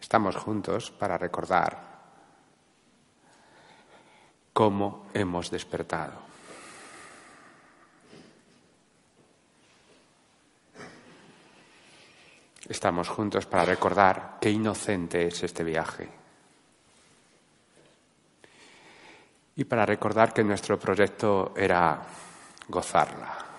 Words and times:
Estamos 0.00 0.34
juntos 0.34 0.90
para 0.90 1.16
recordar 1.16 1.78
cómo 4.52 5.06
hemos 5.14 5.52
despertado. 5.52 6.14
Estamos 12.68 13.08
juntos 13.08 13.46
para 13.46 13.64
recordar 13.64 14.38
qué 14.40 14.50
inocente 14.50 15.28
es 15.28 15.44
este 15.44 15.62
viaje. 15.62 16.19
Y 19.56 19.64
para 19.64 19.84
recordar 19.84 20.32
que 20.32 20.44
nuestro 20.44 20.78
proyecto 20.78 21.52
era 21.56 22.02
gozarla. 22.68 23.50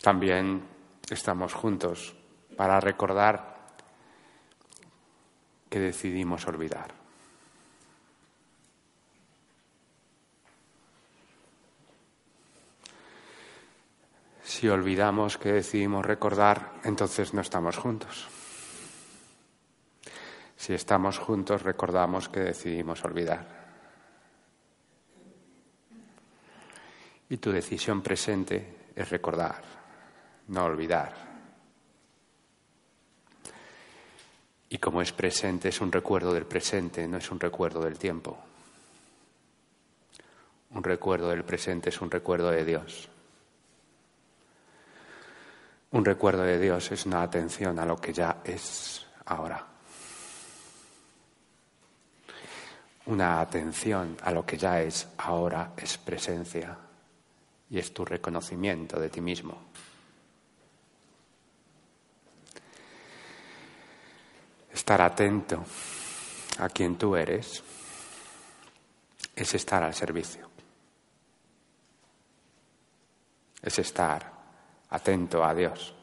También 0.00 0.62
estamos 1.10 1.52
juntos 1.52 2.14
para 2.56 2.78
recordar 2.80 3.56
que 5.68 5.80
decidimos 5.80 6.46
olvidar. 6.46 6.94
Si 14.44 14.68
olvidamos 14.68 15.36
que 15.36 15.52
decidimos 15.52 16.06
recordar, 16.06 16.80
entonces 16.84 17.34
no 17.34 17.40
estamos 17.40 17.76
juntos. 17.76 18.35
Si 20.56 20.72
estamos 20.72 21.18
juntos, 21.18 21.62
recordamos 21.62 22.28
que 22.28 22.40
decidimos 22.40 23.04
olvidar. 23.04 23.46
Y 27.28 27.36
tu 27.36 27.52
decisión 27.52 28.02
presente 28.02 28.90
es 28.94 29.10
recordar, 29.10 29.62
no 30.48 30.64
olvidar. 30.64 31.14
Y 34.68 34.78
como 34.78 35.02
es 35.02 35.12
presente, 35.12 35.68
es 35.68 35.80
un 35.80 35.92
recuerdo 35.92 36.32
del 36.32 36.46
presente, 36.46 37.06
no 37.06 37.18
es 37.18 37.30
un 37.30 37.38
recuerdo 37.38 37.82
del 37.82 37.98
tiempo. 37.98 38.38
Un 40.70 40.82
recuerdo 40.82 41.28
del 41.28 41.44
presente 41.44 41.90
es 41.90 42.00
un 42.00 42.10
recuerdo 42.10 42.50
de 42.50 42.64
Dios. 42.64 43.08
Un 45.92 46.04
recuerdo 46.04 46.42
de 46.42 46.58
Dios 46.58 46.90
es 46.90 47.06
una 47.06 47.22
atención 47.22 47.78
a 47.78 47.86
lo 47.86 47.96
que 47.96 48.12
ya 48.12 48.38
es 48.44 49.06
ahora. 49.26 49.75
Una 53.06 53.40
atención 53.40 54.16
a 54.22 54.32
lo 54.32 54.44
que 54.44 54.58
ya 54.58 54.80
es 54.80 55.06
ahora 55.18 55.72
es 55.76 55.96
presencia 55.96 56.76
y 57.70 57.78
es 57.78 57.94
tu 57.94 58.04
reconocimiento 58.04 58.98
de 58.98 59.08
ti 59.08 59.20
mismo. 59.20 59.62
Estar 64.72 65.00
atento 65.00 65.64
a 66.58 66.68
quien 66.68 66.98
tú 66.98 67.14
eres 67.14 67.62
es 69.36 69.54
estar 69.54 69.84
al 69.84 69.94
servicio. 69.94 70.50
Es 73.62 73.78
estar 73.78 74.32
atento 74.90 75.44
a 75.44 75.54
Dios. 75.54 75.94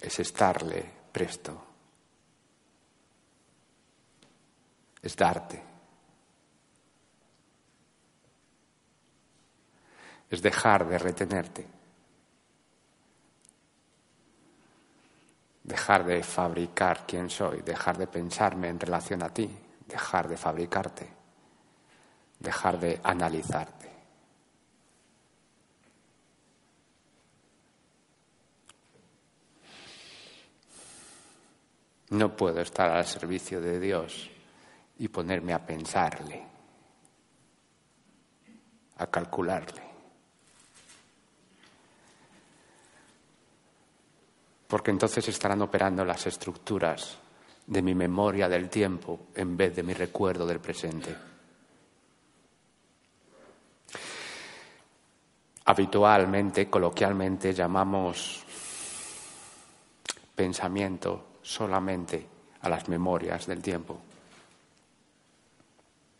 Es 0.00 0.18
estarle 0.18 0.90
presto. 1.12 1.71
Es 5.02 5.16
darte. 5.16 5.60
Es 10.30 10.40
dejar 10.40 10.86
de 10.86 10.98
retenerte. 10.98 11.66
Dejar 15.64 16.04
de 16.04 16.22
fabricar 16.22 17.04
quién 17.06 17.28
soy, 17.28 17.62
dejar 17.62 17.98
de 17.98 18.06
pensarme 18.06 18.68
en 18.68 18.78
relación 18.78 19.22
a 19.22 19.28
ti, 19.28 19.50
dejar 19.86 20.28
de 20.28 20.36
fabricarte, 20.36 21.08
dejar 22.38 22.78
de 22.78 23.00
analizarte. 23.02 23.90
No 32.10 32.36
puedo 32.36 32.60
estar 32.60 32.90
al 32.90 33.06
servicio 33.06 33.60
de 33.60 33.80
Dios 33.80 34.31
y 34.98 35.08
ponerme 35.08 35.52
a 35.52 35.64
pensarle, 35.64 36.42
a 38.98 39.06
calcularle. 39.06 39.82
Porque 44.68 44.90
entonces 44.90 45.28
estarán 45.28 45.60
operando 45.62 46.04
las 46.04 46.26
estructuras 46.26 47.18
de 47.66 47.82
mi 47.82 47.94
memoria 47.94 48.48
del 48.48 48.68
tiempo 48.68 49.26
en 49.34 49.56
vez 49.56 49.76
de 49.76 49.82
mi 49.82 49.92
recuerdo 49.92 50.46
del 50.46 50.60
presente. 50.60 51.14
Habitualmente, 55.64 56.68
coloquialmente, 56.68 57.52
llamamos 57.54 58.44
pensamiento 60.34 61.26
solamente 61.40 62.26
a 62.62 62.68
las 62.68 62.88
memorias 62.88 63.46
del 63.46 63.62
tiempo. 63.62 64.00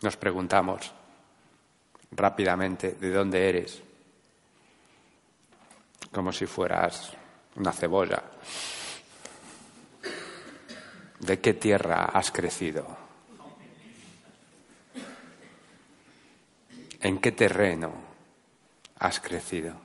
Nos 0.02 0.16
preguntamos 0.16 0.92
rápidamente 2.10 2.92
de 2.92 3.10
dónde 3.12 3.48
eres, 3.48 3.80
como 6.10 6.32
si 6.32 6.46
fueras 6.46 7.12
una 7.54 7.72
cebolla. 7.72 8.20
¿De 11.20 11.40
qué 11.40 11.54
tierra 11.54 12.06
has 12.06 12.32
crecido? 12.32 12.84
¿En 17.00 17.20
qué 17.20 17.30
terreno 17.30 17.92
has 18.98 19.20
crecido? 19.20 19.76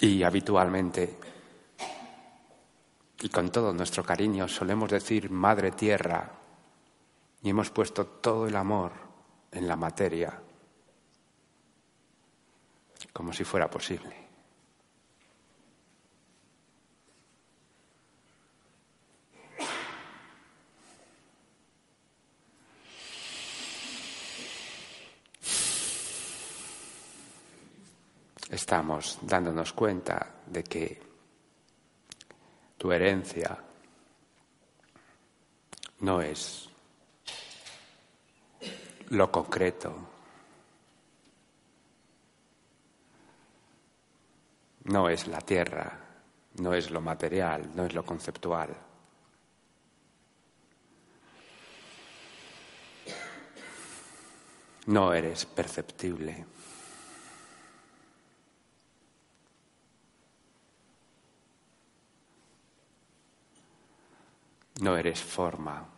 Y 0.00 0.22
habitualmente 0.22 1.16
y 3.22 3.28
con 3.30 3.50
todo 3.50 3.72
nuestro 3.72 4.04
cariño 4.04 4.48
solemos 4.48 4.90
decir 4.90 5.30
Madre 5.30 5.70
Tierra 5.70 6.41
y 7.42 7.50
hemos 7.50 7.70
puesto 7.70 8.06
todo 8.06 8.46
el 8.46 8.56
amor 8.56 8.92
en 9.50 9.66
la 9.66 9.76
materia, 9.76 10.40
como 13.12 13.32
si 13.32 13.44
fuera 13.44 13.68
posible. 13.68 14.22
Estamos 28.48 29.18
dándonos 29.22 29.72
cuenta 29.72 30.42
de 30.46 30.62
que 30.62 31.02
tu 32.76 32.92
herencia 32.92 33.58
no 36.00 36.20
es 36.20 36.71
lo 39.12 39.30
concreto, 39.30 39.94
no 44.84 45.08
es 45.10 45.26
la 45.26 45.40
tierra, 45.42 45.98
no 46.56 46.72
es 46.72 46.90
lo 46.90 47.02
material, 47.02 47.70
no 47.74 47.84
es 47.84 47.92
lo 47.92 48.06
conceptual. 48.06 48.74
No 54.86 55.12
eres 55.12 55.44
perceptible. 55.44 56.46
No 64.80 64.96
eres 64.96 65.22
forma. 65.22 65.91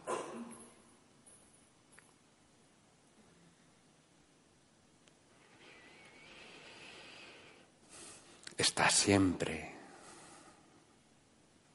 Estás 8.57 8.95
siempre 8.95 9.75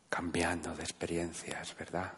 cambiando 0.09 0.75
de 0.75 0.83
experiencias, 0.83 1.75
¿verdad? 1.77 2.11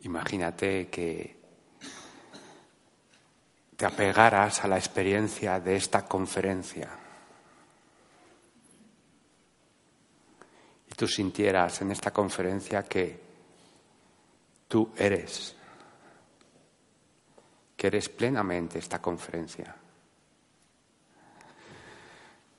Imagínate 0.00 0.88
que 0.88 1.40
te 3.76 3.86
apegaras 3.86 4.64
a 4.64 4.68
la 4.68 4.76
experiencia 4.76 5.58
de 5.60 5.76
esta 5.76 6.04
conferencia 6.06 6.88
y 10.90 10.94
tú 10.94 11.06
sintieras 11.06 11.80
en 11.82 11.92
esta 11.92 12.12
conferencia 12.12 12.82
que 12.82 13.20
tú 14.68 14.92
eres, 14.96 15.56
que 17.82 17.88
eres 17.88 18.08
plenamente 18.08 18.78
esta 18.78 19.02
conferencia. 19.02 19.74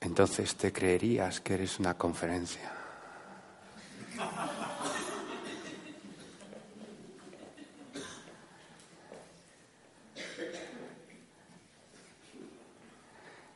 Entonces 0.02 0.54
te 0.58 0.74
creerías 0.74 1.40
que 1.40 1.54
eres 1.54 1.80
una 1.80 1.94
conferencia. 1.94 2.70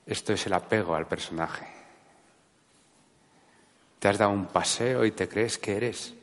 Esto 0.06 0.32
es 0.32 0.46
el 0.46 0.54
apego 0.54 0.96
al 0.96 1.06
personaje. 1.06 1.68
Te 4.00 4.08
has 4.08 4.18
dado 4.18 4.32
un 4.32 4.46
paseo 4.46 5.04
y 5.04 5.12
te 5.12 5.28
crees 5.28 5.58
que 5.58 5.76
eres 5.76 6.14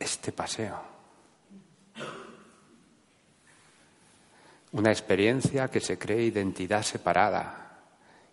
este 0.00 0.32
paseo. 0.32 0.95
Una 4.76 4.90
experiencia 4.90 5.68
que 5.68 5.80
se 5.80 5.98
cree 5.98 6.24
identidad 6.24 6.82
separada, 6.82 7.78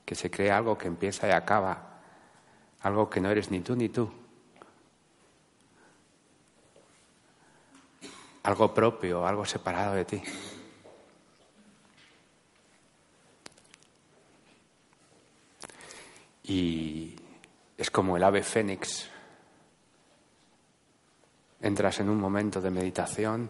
que 0.04 0.14
se 0.14 0.30
cree 0.30 0.52
algo 0.52 0.78
que 0.78 0.90
empieza 0.90 1.26
y 1.26 1.32
acaba, 1.32 2.02
algo 2.82 3.10
que 3.10 3.22
no 3.22 3.32
eres 3.32 3.50
ni 3.50 3.62
tú 3.62 3.78
ni 3.78 3.88
tú. 3.88 4.12
Algo 8.44 8.74
propio, 8.74 9.26
algo 9.26 9.46
separado 9.46 9.96
de 9.96 10.04
ti. 10.04 10.22
Y 16.44 17.16
es 17.78 17.90
como 17.90 18.18
el 18.18 18.24
ave 18.24 18.44
fénix. 18.44 19.08
Entras 21.62 22.02
en 22.02 22.10
un 22.10 22.20
momento 22.20 22.60
de 22.60 22.70
meditación, 22.70 23.50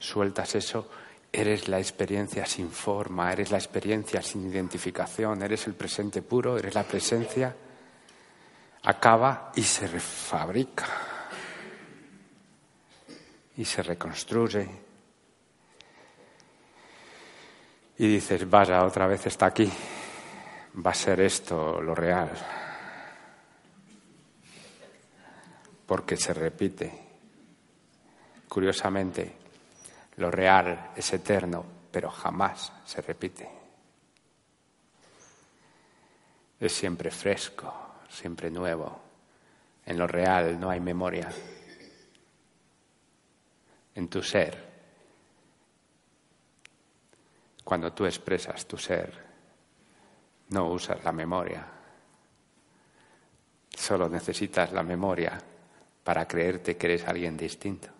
sueltas 0.00 0.56
eso, 0.56 0.90
eres 1.32 1.68
la 1.68 1.78
experiencia 1.78 2.44
sin 2.44 2.70
forma, 2.70 3.32
eres 3.32 3.50
la 3.50 3.58
experiencia 3.58 4.20
sin 4.22 4.50
identificación, 4.50 5.42
eres 5.42 5.66
el 5.66 5.74
presente 5.74 6.22
puro, 6.22 6.58
eres 6.58 6.74
la 6.74 6.84
presencia, 6.84 7.54
acaba 8.82 9.52
y 9.54 9.62
se 9.62 9.86
refabrica 9.86 10.86
y 13.56 13.64
se 13.64 13.82
reconstruye. 13.82 14.68
Y 17.98 18.06
dices, 18.06 18.48
vaya, 18.48 18.84
otra 18.84 19.06
vez 19.06 19.26
está 19.26 19.46
aquí 19.46 19.70
va 20.74 20.90
a 20.90 20.94
ser 20.94 21.20
esto 21.20 21.80
lo 21.80 21.94
real. 21.94 22.30
Porque 25.86 26.16
se 26.16 26.32
repite. 26.32 27.00
Curiosamente, 28.48 29.36
lo 30.16 30.30
real 30.30 30.90
es 30.94 31.12
eterno, 31.12 31.64
pero 31.90 32.10
jamás 32.10 32.72
se 32.84 33.00
repite. 33.00 33.48
Es 36.60 36.72
siempre 36.72 37.10
fresco, 37.10 37.72
siempre 38.08 38.50
nuevo. 38.50 39.00
En 39.84 39.98
lo 39.98 40.06
real 40.06 40.60
no 40.60 40.70
hay 40.70 40.80
memoria. 40.80 41.28
En 43.94 44.08
tu 44.08 44.22
ser, 44.22 44.72
cuando 47.64 47.92
tú 47.92 48.06
expresas 48.06 48.66
tu 48.66 48.78
ser, 48.78 49.12
no 50.50 50.68
usas 50.68 51.02
la 51.02 51.12
memoria. 51.12 51.66
Solo 53.74 54.08
necesitas 54.08 54.72
la 54.72 54.82
memoria 54.82 55.40
para 56.04 56.26
creerte 56.26 56.76
que 56.76 56.86
eres 56.86 57.08
alguien 57.08 57.36
distinto. 57.36 57.91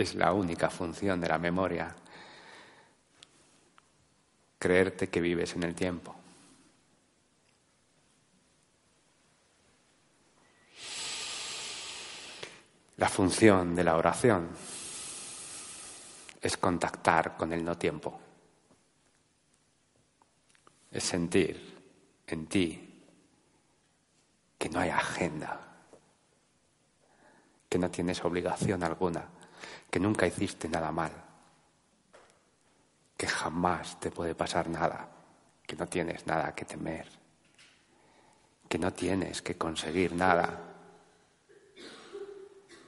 Es 0.00 0.14
la 0.14 0.32
única 0.32 0.70
función 0.70 1.20
de 1.20 1.28
la 1.28 1.36
memoria, 1.36 1.94
creerte 4.58 5.10
que 5.10 5.20
vives 5.20 5.54
en 5.56 5.62
el 5.62 5.74
tiempo. 5.74 6.16
La 12.96 13.10
función 13.10 13.76
de 13.76 13.84
la 13.84 13.98
oración 13.98 14.48
es 16.40 16.56
contactar 16.56 17.36
con 17.36 17.52
el 17.52 17.62
no 17.62 17.76
tiempo. 17.76 18.18
Es 20.90 21.04
sentir 21.04 21.78
en 22.26 22.46
ti 22.46 23.02
que 24.56 24.70
no 24.70 24.80
hay 24.80 24.88
agenda, 24.88 25.60
que 27.68 27.78
no 27.78 27.90
tienes 27.90 28.24
obligación 28.24 28.82
alguna, 28.82 29.28
que 29.90 30.00
nunca 30.00 30.26
hiciste 30.26 30.68
nada 30.68 30.92
mal, 30.92 31.12
que 33.16 33.26
jamás 33.26 33.98
te 34.00 34.10
puede 34.10 34.34
pasar 34.34 34.68
nada, 34.68 35.08
que 35.66 35.76
no 35.76 35.86
tienes 35.86 36.26
nada 36.26 36.54
que 36.54 36.64
temer, 36.64 37.06
que 38.68 38.78
no 38.78 38.92
tienes 38.92 39.42
que 39.42 39.56
conseguir 39.56 40.14
nada 40.14 40.70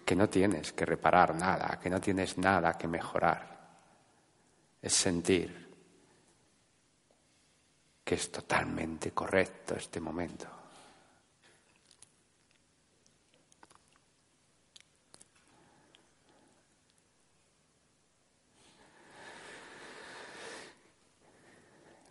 que 0.04 0.16
no 0.16 0.28
tienes 0.28 0.74
que 0.74 0.84
reparar 0.84 1.34
nada, 1.34 1.78
que 1.80 1.88
no 1.88 1.98
tienes 1.98 2.36
nada 2.36 2.76
que 2.76 2.86
mejorar. 2.86 3.48
Es 4.82 4.92
sentir 4.92 5.70
que 8.04 8.14
es 8.14 8.30
totalmente 8.30 9.12
correcto 9.12 9.74
este 9.74 10.00
momento. 10.00 10.61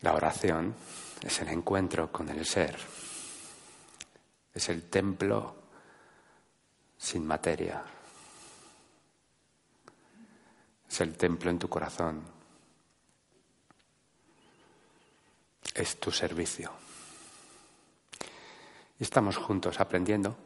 La 0.02 0.14
oración 0.14 0.76
es 1.22 1.40
el 1.42 1.50
encuentro 1.50 2.12
con 2.12 2.30
el 2.30 2.46
ser, 2.46 2.78
es 4.54 4.70
el 4.70 4.90
templo 4.90 5.56
sin 6.98 7.26
materia. 7.26 7.84
Es 10.88 11.02
el 11.02 11.16
templo 11.16 11.50
en 11.50 11.58
tu 11.58 11.68
corazón. 11.68 12.22
Es 15.74 16.00
tu 16.00 16.12
servicio. 16.12 16.72
Y 19.00 19.04
estamos 19.04 19.38
juntos 19.38 19.80
aprendiendo 19.80 20.38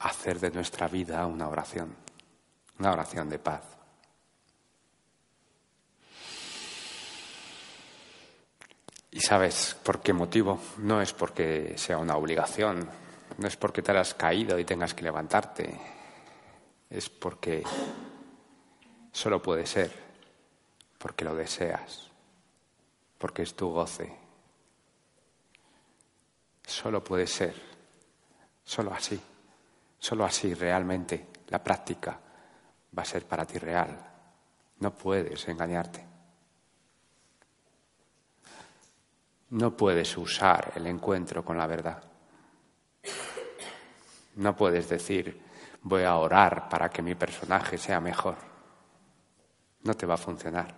a 0.00 0.08
hacer 0.08 0.38
de 0.38 0.50
nuestra 0.50 0.88
vida 0.88 1.24
una 1.24 1.48
oración, 1.48 1.96
una 2.78 2.92
oración 2.92 3.30
de 3.30 3.38
paz. 3.38 3.75
¿Y 9.10 9.20
sabes 9.20 9.76
por 9.82 10.00
qué 10.00 10.12
motivo? 10.12 10.60
No 10.78 11.00
es 11.00 11.12
porque 11.12 11.74
sea 11.76 11.98
una 11.98 12.16
obligación, 12.16 12.88
no 13.38 13.46
es 13.46 13.56
porque 13.56 13.82
te 13.82 13.92
hayas 13.92 14.14
caído 14.14 14.58
y 14.58 14.64
tengas 14.64 14.94
que 14.94 15.04
levantarte, 15.04 15.78
es 16.90 17.08
porque 17.08 17.62
solo 19.12 19.42
puede 19.42 19.66
ser, 19.66 19.90
porque 20.98 21.24
lo 21.24 21.34
deseas, 21.34 22.10
porque 23.18 23.42
es 23.42 23.54
tu 23.54 23.70
goce. 23.70 24.14
Solo 26.64 27.02
puede 27.02 27.26
ser, 27.26 27.54
solo 28.64 28.92
así, 28.92 29.20
solo 29.98 30.24
así 30.24 30.52
realmente 30.54 31.28
la 31.48 31.62
práctica 31.62 32.18
va 32.96 33.02
a 33.02 33.06
ser 33.06 33.24
para 33.26 33.46
ti 33.46 33.58
real. 33.58 33.96
No 34.80 34.94
puedes 34.94 35.46
engañarte. 35.48 36.15
No 39.56 39.74
puedes 39.74 40.14
usar 40.18 40.72
el 40.76 40.86
encuentro 40.86 41.42
con 41.42 41.56
la 41.56 41.66
verdad. 41.66 42.02
No 44.34 44.54
puedes 44.54 44.86
decir, 44.90 45.40
voy 45.80 46.02
a 46.02 46.16
orar 46.16 46.68
para 46.68 46.90
que 46.90 47.00
mi 47.00 47.14
personaje 47.14 47.78
sea 47.78 47.98
mejor. 47.98 48.36
No 49.82 49.94
te 49.94 50.04
va 50.04 50.12
a 50.12 50.18
funcionar. 50.18 50.74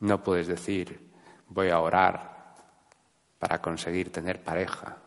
No 0.00 0.22
puedes 0.22 0.46
decir, 0.46 1.10
voy 1.48 1.70
a 1.70 1.80
orar 1.80 2.54
para 3.38 3.62
conseguir 3.62 4.12
tener 4.12 4.44
pareja 4.44 4.98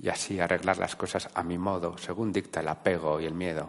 y 0.00 0.08
así 0.08 0.38
arreglar 0.38 0.78
las 0.78 0.94
cosas 0.94 1.28
a 1.34 1.42
mi 1.42 1.58
modo, 1.58 1.98
según 1.98 2.32
dicta 2.32 2.60
el 2.60 2.68
apego 2.68 3.18
y 3.18 3.26
el 3.26 3.34
miedo, 3.34 3.68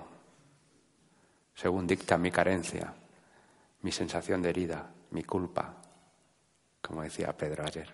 según 1.56 1.88
dicta 1.88 2.20
mi 2.20 2.30
carencia, 2.30 2.94
mi 3.82 3.92
sensación 3.92 4.44
de 4.44 4.50
herida, 4.50 4.92
mi 5.10 5.24
culpa, 5.24 5.79
como 6.82 7.04
decía 7.04 7.36
Pedro 7.36 7.66
ayer. 7.66 7.94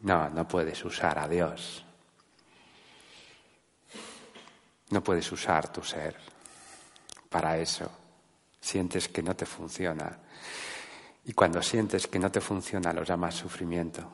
No, 0.00 0.28
no 0.30 0.46
puedes 0.46 0.84
usar 0.84 1.18
a 1.18 1.28
Dios. 1.28 1.84
No 4.90 5.02
puedes 5.02 5.30
usar 5.32 5.70
tu 5.72 5.82
ser 5.82 6.16
para 7.28 7.58
eso. 7.58 7.90
Sientes 8.60 9.08
que 9.08 9.22
no 9.22 9.34
te 9.34 9.44
funciona. 9.44 10.18
Y 11.24 11.32
cuando 11.32 11.62
sientes 11.62 12.06
que 12.06 12.18
no 12.18 12.30
te 12.30 12.40
funciona 12.40 12.92
lo 12.92 13.02
llamas 13.02 13.34
sufrimiento. 13.34 14.10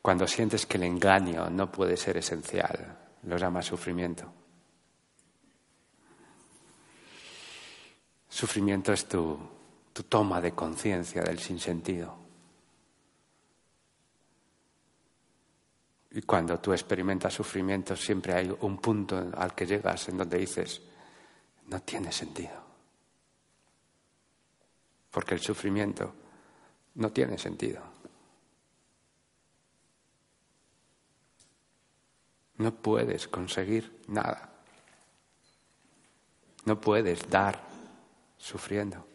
Cuando 0.00 0.26
sientes 0.26 0.66
que 0.66 0.78
el 0.78 0.82
engaño 0.82 1.48
no 1.48 1.70
puede 1.70 1.96
ser 1.96 2.16
esencial, 2.16 2.98
lo 3.22 3.36
llamas 3.36 3.66
sufrimiento. 3.66 4.41
Sufrimiento 8.42 8.92
es 8.92 9.06
tu, 9.06 9.38
tu 9.92 10.02
toma 10.02 10.40
de 10.40 10.50
conciencia 10.50 11.22
del 11.22 11.38
sinsentido. 11.38 12.12
Y 16.10 16.22
cuando 16.22 16.58
tú 16.58 16.72
experimentas 16.72 17.34
sufrimiento, 17.34 17.94
siempre 17.94 18.34
hay 18.34 18.52
un 18.62 18.78
punto 18.78 19.30
al 19.36 19.54
que 19.54 19.64
llegas 19.64 20.08
en 20.08 20.18
donde 20.18 20.38
dices, 20.38 20.82
no 21.68 21.82
tiene 21.82 22.10
sentido. 22.10 22.60
Porque 25.12 25.34
el 25.34 25.40
sufrimiento 25.40 26.12
no 26.96 27.12
tiene 27.12 27.38
sentido. 27.38 27.80
No 32.58 32.74
puedes 32.74 33.28
conseguir 33.28 34.00
nada. 34.08 34.50
No 36.64 36.80
puedes 36.80 37.30
dar 37.30 37.70
sufriendo. 38.42 39.06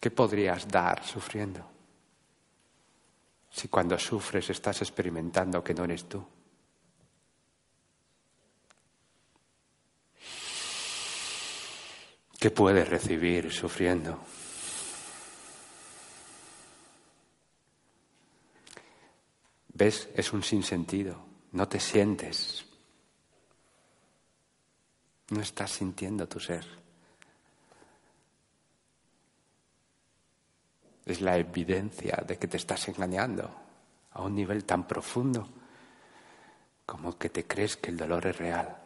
¿Qué 0.00 0.10
podrías 0.10 0.66
dar 0.66 1.06
sufriendo? 1.06 1.64
Si 3.48 3.68
cuando 3.68 3.96
sufres 3.98 4.50
estás 4.50 4.82
experimentando 4.82 5.62
que 5.62 5.74
no 5.74 5.84
eres 5.84 6.08
tú. 6.08 6.26
¿Qué 12.40 12.50
puedes 12.50 12.88
recibir 12.88 13.52
sufriendo? 13.52 14.18
¿Ves? 19.68 20.08
Es 20.16 20.32
un 20.32 20.42
sinsentido. 20.42 21.24
No 21.52 21.68
te 21.68 21.78
sientes. 21.78 22.71
No 25.32 25.40
estás 25.40 25.70
sintiendo 25.70 26.28
tu 26.28 26.38
ser. 26.38 26.66
Es 31.06 31.22
la 31.22 31.38
evidencia 31.38 32.22
de 32.26 32.36
que 32.36 32.46
te 32.46 32.58
estás 32.58 32.86
engañando 32.88 33.50
a 34.10 34.20
un 34.20 34.34
nivel 34.34 34.64
tan 34.64 34.86
profundo 34.86 35.48
como 36.84 37.16
que 37.16 37.30
te 37.30 37.46
crees 37.46 37.78
que 37.78 37.90
el 37.90 37.96
dolor 37.96 38.26
es 38.26 38.36
real. 38.36 38.76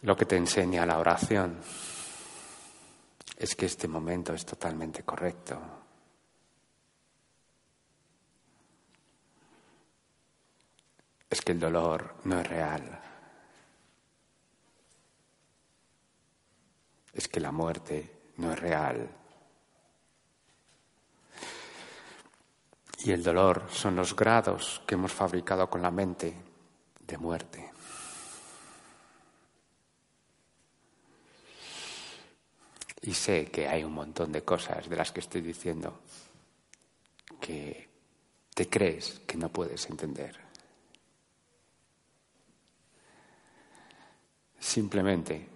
Lo 0.00 0.16
que 0.16 0.24
te 0.24 0.38
enseña 0.38 0.86
la 0.86 0.98
oración 0.98 1.60
es 3.36 3.54
que 3.54 3.66
este 3.66 3.86
momento 3.88 4.32
es 4.32 4.46
totalmente 4.46 5.02
correcto. 5.02 5.79
Es 11.30 11.40
que 11.40 11.52
el 11.52 11.60
dolor 11.60 12.16
no 12.24 12.40
es 12.40 12.46
real. 12.48 13.00
Es 17.12 17.28
que 17.28 17.38
la 17.38 17.52
muerte 17.52 18.32
no 18.38 18.52
es 18.52 18.58
real. 18.58 19.08
Y 23.04 23.12
el 23.12 23.22
dolor 23.22 23.66
son 23.70 23.96
los 23.96 24.14
grados 24.14 24.82
que 24.86 24.96
hemos 24.96 25.12
fabricado 25.12 25.70
con 25.70 25.80
la 25.80 25.90
mente 25.90 26.34
de 27.06 27.16
muerte. 27.16 27.72
Y 33.02 33.14
sé 33.14 33.46
que 33.46 33.68
hay 33.68 33.84
un 33.84 33.94
montón 33.94 34.32
de 34.32 34.42
cosas 34.42 34.88
de 34.88 34.96
las 34.96 35.12
que 35.12 35.20
estoy 35.20 35.40
diciendo 35.40 36.00
que 37.40 37.88
te 38.52 38.68
crees 38.68 39.20
que 39.26 39.38
no 39.38 39.48
puedes 39.48 39.88
entender. 39.88 40.49
Simplemente 44.60 45.48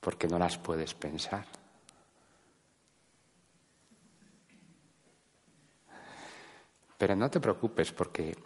porque 0.00 0.28
no 0.28 0.38
las 0.38 0.58
puedes 0.58 0.92
pensar. 0.92 1.46
Pero 6.98 7.16
no 7.16 7.30
te 7.30 7.40
preocupes 7.40 7.92
porque 7.92 8.36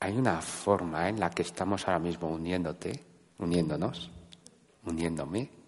hay 0.00 0.14
una 0.14 0.42
forma 0.42 1.08
en 1.08 1.18
la 1.18 1.30
que 1.30 1.40
estamos 1.40 1.88
ahora 1.88 2.00
mismo 2.00 2.28
uniéndote, 2.28 3.02
uniéndonos, 3.38 4.10
uniéndome 4.84 5.62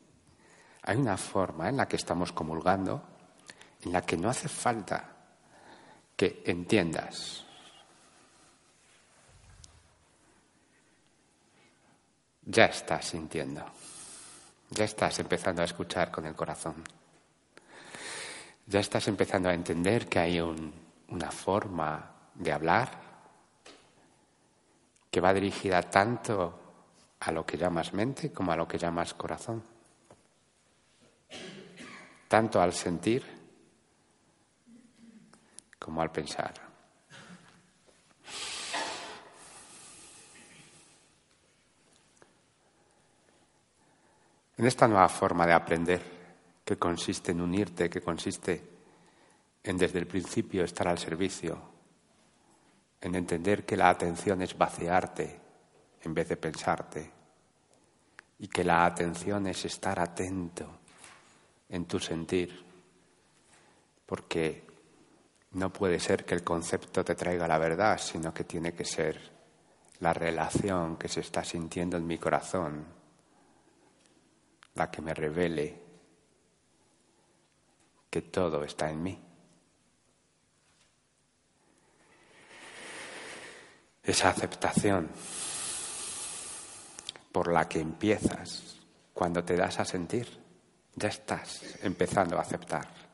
hay 0.86 0.98
una 0.98 1.16
forma 1.16 1.68
en 1.68 1.78
la 1.78 1.88
que 1.88 1.96
estamos 1.96 2.32
comulgando 2.32 3.02
en 3.82 3.92
la 3.92 4.02
que 4.02 4.16
no 4.16 4.28
hace 4.28 4.48
falta 4.48 5.16
que 6.14 6.42
entiendas. 6.44 7.43
Ya 12.46 12.66
estás 12.66 13.06
sintiendo, 13.06 13.64
ya 14.70 14.84
estás 14.84 15.18
empezando 15.18 15.62
a 15.62 15.64
escuchar 15.64 16.10
con 16.10 16.26
el 16.26 16.34
corazón, 16.34 16.84
ya 18.66 18.80
estás 18.80 19.08
empezando 19.08 19.48
a 19.48 19.54
entender 19.54 20.08
que 20.08 20.18
hay 20.18 20.40
una 20.40 21.30
forma 21.30 22.10
de 22.34 22.52
hablar 22.52 22.90
que 25.10 25.20
va 25.20 25.32
dirigida 25.32 25.80
tanto 25.82 26.58
a 27.20 27.30
lo 27.30 27.46
que 27.46 27.56
llamas 27.56 27.92
mente 27.92 28.32
como 28.32 28.52
a 28.52 28.56
lo 28.56 28.66
que 28.66 28.78
llamas 28.78 29.14
corazón. 29.14 29.62
Tanto 32.28 32.60
al 32.60 32.72
sentir 32.72 33.24
como 35.78 36.02
al 36.02 36.10
pensar. 36.10 36.63
En 44.56 44.66
esta 44.66 44.86
nueva 44.86 45.08
forma 45.08 45.46
de 45.46 45.52
aprender, 45.52 46.02
que 46.64 46.76
consiste 46.76 47.32
en 47.32 47.40
unirte, 47.40 47.90
que 47.90 48.00
consiste 48.00 48.62
en 49.62 49.76
desde 49.76 49.98
el 49.98 50.06
principio 50.06 50.62
estar 50.62 50.86
al 50.86 50.98
servicio, 50.98 51.58
en 53.00 53.14
entender 53.16 53.66
que 53.66 53.76
la 53.76 53.88
atención 53.88 54.42
es 54.42 54.56
vaciarte 54.56 55.40
en 56.02 56.14
vez 56.14 56.28
de 56.28 56.36
pensarte, 56.36 57.10
y 58.38 58.48
que 58.48 58.62
la 58.62 58.84
atención 58.86 59.46
es 59.48 59.64
estar 59.64 59.98
atento 59.98 60.66
en 61.68 61.86
tu 61.86 61.98
sentir, 61.98 62.64
porque 64.06 64.62
no 65.52 65.72
puede 65.72 65.98
ser 65.98 66.24
que 66.24 66.34
el 66.34 66.44
concepto 66.44 67.04
te 67.04 67.14
traiga 67.14 67.48
la 67.48 67.58
verdad, 67.58 67.98
sino 67.98 68.32
que 68.32 68.44
tiene 68.44 68.72
que 68.72 68.84
ser 68.84 69.32
la 70.00 70.12
relación 70.12 70.96
que 70.96 71.08
se 71.08 71.20
está 71.20 71.42
sintiendo 71.42 71.96
en 71.96 72.06
mi 72.06 72.18
corazón 72.18 73.03
la 74.74 74.90
que 74.90 75.02
me 75.02 75.14
revele 75.14 75.82
que 78.10 78.22
todo 78.22 78.64
está 78.64 78.90
en 78.90 79.02
mí. 79.02 79.20
Esa 84.02 84.28
aceptación 84.28 85.10
por 87.32 87.52
la 87.52 87.68
que 87.68 87.80
empiezas 87.80 88.76
cuando 89.12 89.44
te 89.44 89.56
das 89.56 89.80
a 89.80 89.84
sentir 89.84 90.44
ya 90.94 91.08
estás 91.08 91.82
empezando 91.82 92.38
a 92.38 92.42
aceptarte. 92.42 93.04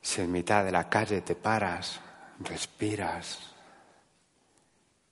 Si 0.00 0.22
en 0.22 0.32
mitad 0.32 0.64
de 0.64 0.72
la 0.72 0.88
calle 0.88 1.20
te 1.20 1.34
paras, 1.34 2.00
respiras 2.40 3.54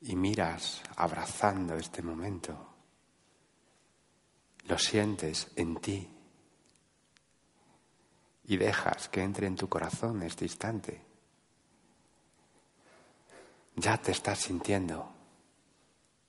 y 0.00 0.14
miras 0.16 0.82
abrazando 0.96 1.74
este 1.76 2.02
momento, 2.02 2.74
lo 4.64 4.78
sientes 4.78 5.48
en 5.56 5.76
ti 5.76 6.08
y 8.44 8.56
dejas 8.56 9.08
que 9.08 9.22
entre 9.22 9.46
en 9.46 9.56
tu 9.56 9.68
corazón 9.68 10.22
este 10.22 10.44
instante, 10.44 11.02
ya 13.76 13.96
te 13.98 14.12
estás 14.12 14.38
sintiendo 14.38 15.12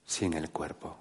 sin 0.06 0.34
el 0.34 0.50
cuerpo. 0.52 0.98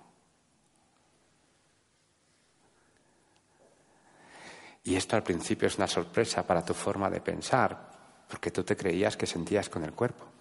Y 4.84 4.96
esto 4.96 5.16
al 5.16 5.22
principio 5.22 5.68
es 5.68 5.76
una 5.76 5.86
sorpresa 5.86 6.46
para 6.46 6.64
tu 6.64 6.72
forma 6.72 7.10
de 7.10 7.20
pensar, 7.20 8.24
porque 8.28 8.50
tú 8.50 8.64
te 8.64 8.76
creías 8.76 9.16
que 9.16 9.26
sentías 9.26 9.68
con 9.68 9.84
el 9.84 9.92
cuerpo. 9.92 10.37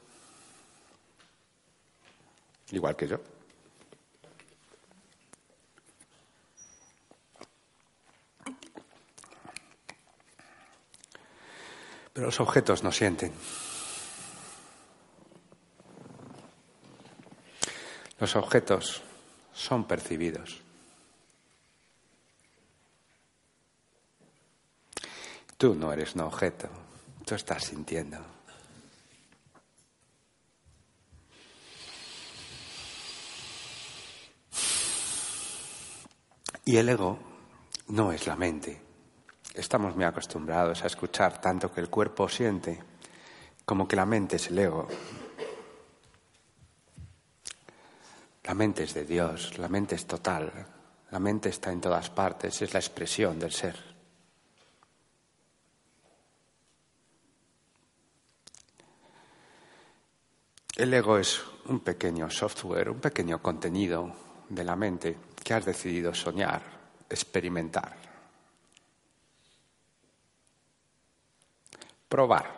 Igual 2.72 2.96
que 2.96 3.08
yo. 3.08 3.20
Pero 12.14 12.26
los 12.26 12.40
objetos 12.40 12.84
no 12.84 12.92
sienten. 12.92 13.32
Los 18.20 18.36
objetos 18.36 19.04
son 19.54 19.88
percibidos. 19.88 20.62
Tú 25.58 25.76
no 25.76 25.94
eres 25.94 26.16
un 26.16 26.22
objeto, 26.22 26.70
tú 27.26 27.36
estás 27.36 27.66
sintiendo. 27.66 28.37
Y 36.68 36.76
el 36.76 36.90
ego 36.90 37.18
no 37.88 38.12
es 38.12 38.28
la 38.28 38.36
mente. 38.36 38.82
Estamos 39.54 39.96
muy 39.96 40.04
acostumbrados 40.04 40.84
a 40.84 40.88
escuchar 40.88 41.40
tanto 41.40 41.72
que 41.72 41.80
el 41.80 41.90
cuerpo 41.90 42.28
siente 42.28 42.84
como 43.64 43.88
que 43.88 43.96
la 43.96 44.06
mente 44.06 44.36
es 44.36 44.48
el 44.48 44.60
ego. 44.60 44.86
La 48.44 48.54
mente 48.54 48.84
es 48.84 48.94
de 48.94 49.06
Dios, 49.06 49.58
la 49.58 49.70
mente 49.70 49.96
es 49.96 50.06
total, 50.06 50.52
la 51.10 51.20
mente 51.20 51.48
está 51.48 51.72
en 51.72 51.80
todas 51.80 52.10
partes, 52.10 52.62
es 52.62 52.74
la 52.74 52.82
expresión 52.82 53.40
del 53.40 53.54
ser. 53.54 53.78
El 60.76 60.94
ego 60.94 61.18
es 61.18 61.42
un 61.68 61.80
pequeño 61.80 62.30
software, 62.30 62.90
un 62.90 63.00
pequeño 63.00 63.42
contenido 63.42 64.12
de 64.50 64.66
la 64.66 64.76
mente 64.76 65.18
que 65.48 65.54
has 65.54 65.64
decidido 65.64 66.14
soñar, 66.14 66.62
experimentar. 67.10 67.96
Probar. 72.10 72.52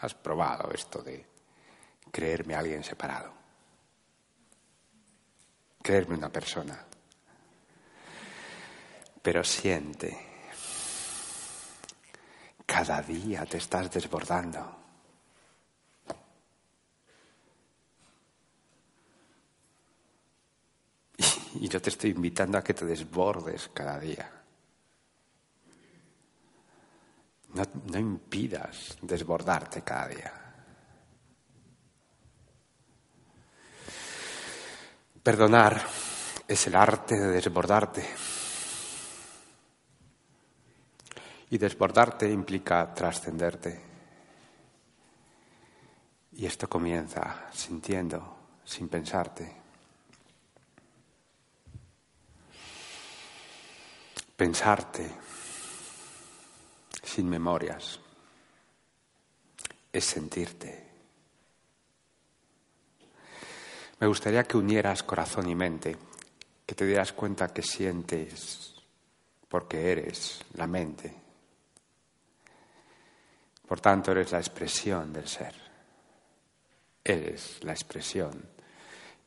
Has 0.00 0.14
probado 0.14 0.72
esto 0.72 1.02
de 1.02 1.22
creerme 2.10 2.54
a 2.54 2.60
alguien 2.60 2.82
separado. 2.82 3.30
Creerme 5.82 6.16
una 6.16 6.30
persona. 6.32 6.82
Pero 9.20 9.44
siente. 9.44 10.16
Cada 12.64 13.02
día 13.02 13.44
te 13.44 13.58
estás 13.58 13.90
desbordando. 13.90 14.81
Y 21.54 21.68
yo 21.68 21.80
te 21.80 21.90
estoy 21.90 22.10
invitando 22.10 22.58
a 22.58 22.64
que 22.64 22.74
te 22.74 22.86
desbordes 22.86 23.70
cada 23.74 23.98
día. 23.98 24.30
No, 27.54 27.98
impidas 27.98 28.96
desbordarte 29.02 29.82
cada 29.82 30.08
día. 30.08 30.32
Perdonar 35.22 35.80
es 36.48 36.66
el 36.66 36.74
arte 36.74 37.14
de 37.14 37.28
desbordarte. 37.28 38.08
Y 41.50 41.58
desbordarte 41.58 42.30
implica 42.30 42.94
trascenderte. 42.94 43.92
Y 46.32 46.46
esto 46.46 46.68
comienza 46.68 47.50
sintiendo, 47.52 48.36
sin 48.64 48.88
pensarte. 48.88 49.61
Pensarte 54.42 55.08
sin 57.00 57.30
memorias, 57.30 58.00
es 59.92 60.04
sentirte. 60.04 60.88
Me 64.00 64.08
gustaría 64.08 64.42
que 64.42 64.56
unieras 64.56 65.04
corazón 65.04 65.48
y 65.48 65.54
mente, 65.54 65.96
que 66.66 66.74
te 66.74 66.84
dieras 66.84 67.12
cuenta 67.12 67.54
que 67.54 67.62
sientes 67.62 68.74
porque 69.48 69.92
eres 69.92 70.40
la 70.54 70.66
mente. 70.66 71.14
Por 73.68 73.80
tanto, 73.80 74.10
eres 74.10 74.32
la 74.32 74.38
expresión 74.38 75.12
del 75.12 75.28
ser. 75.28 75.54
Eres 77.04 77.62
la 77.62 77.70
expresión. 77.70 78.44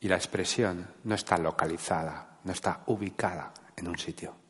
Y 0.02 0.10
la 0.10 0.18
expresión 0.18 0.86
no 1.06 1.16
está 1.16 1.38
localizada, 1.38 2.40
no 2.44 2.52
está 2.52 2.84
ubicada 2.88 3.54
en 3.78 3.88
un 3.88 3.98
sitio. 3.98 4.44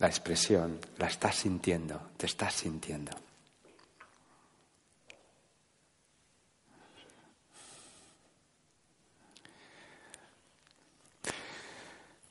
La 0.00 0.06
expresión, 0.06 0.80
la 0.96 1.06
estás 1.06 1.36
sintiendo, 1.36 2.10
te 2.16 2.24
estás 2.24 2.54
sintiendo. 2.54 3.12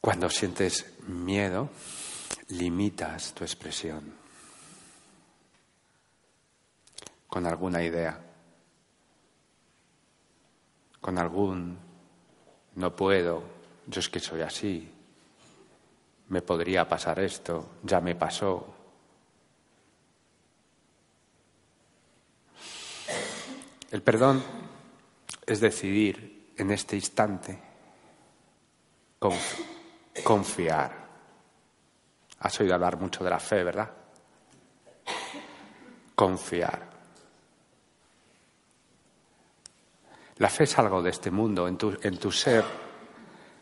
Cuando 0.02 0.30
sientes 0.30 1.00
miedo, 1.08 1.70
limitas 2.50 3.34
tu 3.34 3.44
expresión 3.44 4.16
con 7.28 7.46
alguna 7.46 7.84
idea, 7.84 8.20
con 11.00 11.20
algún 11.20 11.78
no 12.76 12.96
puedo, 12.96 13.44
yo 13.86 14.00
es 14.00 14.10
que 14.10 14.20
soy 14.20 14.42
así, 14.42 14.92
me 16.30 16.42
podría 16.42 16.88
pasar 16.88 17.20
esto, 17.20 17.78
ya 17.84 18.00
me 18.00 18.16
pasó. 18.16 18.76
El 23.92 24.04
perdón 24.04 24.44
es 25.46 25.60
decidir 25.60 26.54
en 26.56 26.72
este 26.72 26.96
instante 26.96 27.60
confiar. 30.24 31.10
Has 32.40 32.60
oído 32.60 32.76
hablar 32.76 32.98
mucho 32.98 33.24
de 33.24 33.30
la 33.30 33.40
fe, 33.40 33.64
¿verdad? 33.64 33.90
Confiar. 36.16 36.90
La 40.38 40.50
fe 40.50 40.64
es 40.64 40.78
algo 40.78 41.02
de 41.02 41.10
este 41.10 41.32
mundo. 41.32 41.68
En 41.68 41.78
tu, 41.78 42.32
ser, 42.32 42.64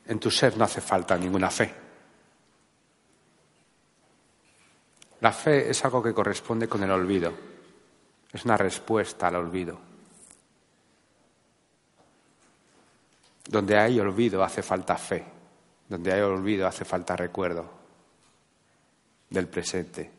en 0.05 0.19
tu 0.19 0.29
ser 0.29 0.57
no 0.57 0.65
hace 0.65 0.81
falta 0.81 1.17
ninguna 1.17 1.49
fe. 1.49 1.86
La 5.21 5.31
fe 5.31 5.69
es 5.69 5.83
algo 5.83 6.01
que 6.03 6.13
corresponde 6.13 6.67
con 6.67 6.83
el 6.83 6.91
olvido, 6.91 7.33
es 8.31 8.45
una 8.45 8.57
respuesta 8.57 9.27
al 9.27 9.35
olvido. 9.35 9.79
Donde 13.49 13.79
hay 13.79 13.99
olvido 13.99 14.43
hace 14.43 14.61
falta 14.61 14.95
fe, 14.95 15.23
donde 15.87 16.13
hay 16.13 16.21
olvido 16.21 16.67
hace 16.67 16.85
falta 16.85 17.15
recuerdo 17.15 17.65
del 19.29 19.47
presente. 19.47 20.11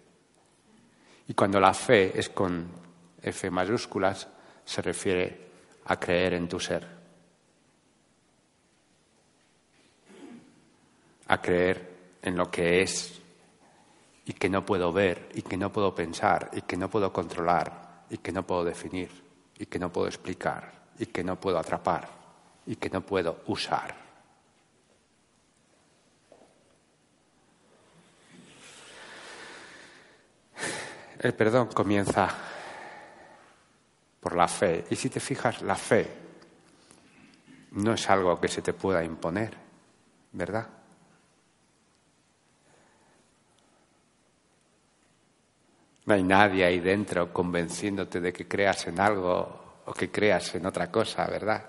Y 1.28 1.34
cuando 1.34 1.60
la 1.60 1.74
fe 1.74 2.18
es 2.18 2.30
con 2.30 2.66
F 3.22 3.50
mayúsculas, 3.50 4.26
se 4.64 4.82
refiere 4.82 5.48
a 5.84 5.98
creer 5.98 6.34
en 6.34 6.48
tu 6.48 6.58
ser, 6.58 6.86
a 11.28 11.40
creer 11.40 11.96
en 12.22 12.36
lo 12.36 12.50
que 12.50 12.82
es 12.82 13.20
y 14.28 14.34
que 14.34 14.50
no 14.50 14.64
puedo 14.64 14.92
ver 14.92 15.30
y 15.32 15.40
que 15.40 15.56
no 15.56 15.72
puedo 15.72 15.94
pensar 15.94 16.50
y 16.52 16.60
que 16.60 16.76
no 16.76 16.90
puedo 16.90 17.10
controlar 17.10 18.04
y 18.10 18.18
que 18.18 18.30
no 18.30 18.46
puedo 18.46 18.62
definir 18.62 19.10
y 19.58 19.64
que 19.64 19.78
no 19.78 19.90
puedo 19.90 20.06
explicar 20.06 20.70
y 20.98 21.06
que 21.06 21.24
no 21.24 21.40
puedo 21.40 21.58
atrapar 21.58 22.06
y 22.66 22.76
que 22.76 22.90
no 22.90 23.00
puedo 23.00 23.40
usar. 23.46 23.94
El 31.20 31.32
perdón 31.32 31.68
comienza 31.68 32.28
por 34.20 34.36
la 34.36 34.46
fe 34.46 34.84
y 34.90 34.96
si 34.96 35.08
te 35.08 35.20
fijas, 35.20 35.62
la 35.62 35.74
fe 35.74 36.06
no 37.72 37.94
es 37.94 38.10
algo 38.10 38.38
que 38.38 38.48
se 38.48 38.60
te 38.60 38.74
pueda 38.74 39.02
imponer, 39.02 39.56
¿verdad? 40.32 40.77
No 46.08 46.14
hay 46.14 46.22
nadie 46.22 46.64
ahí 46.64 46.80
dentro 46.80 47.30
convenciéndote 47.34 48.18
de 48.18 48.32
que 48.32 48.48
creas 48.48 48.86
en 48.86 48.98
algo 48.98 49.82
o 49.84 49.92
que 49.92 50.10
creas 50.10 50.54
en 50.54 50.64
otra 50.64 50.90
cosa, 50.90 51.26
¿verdad? 51.26 51.62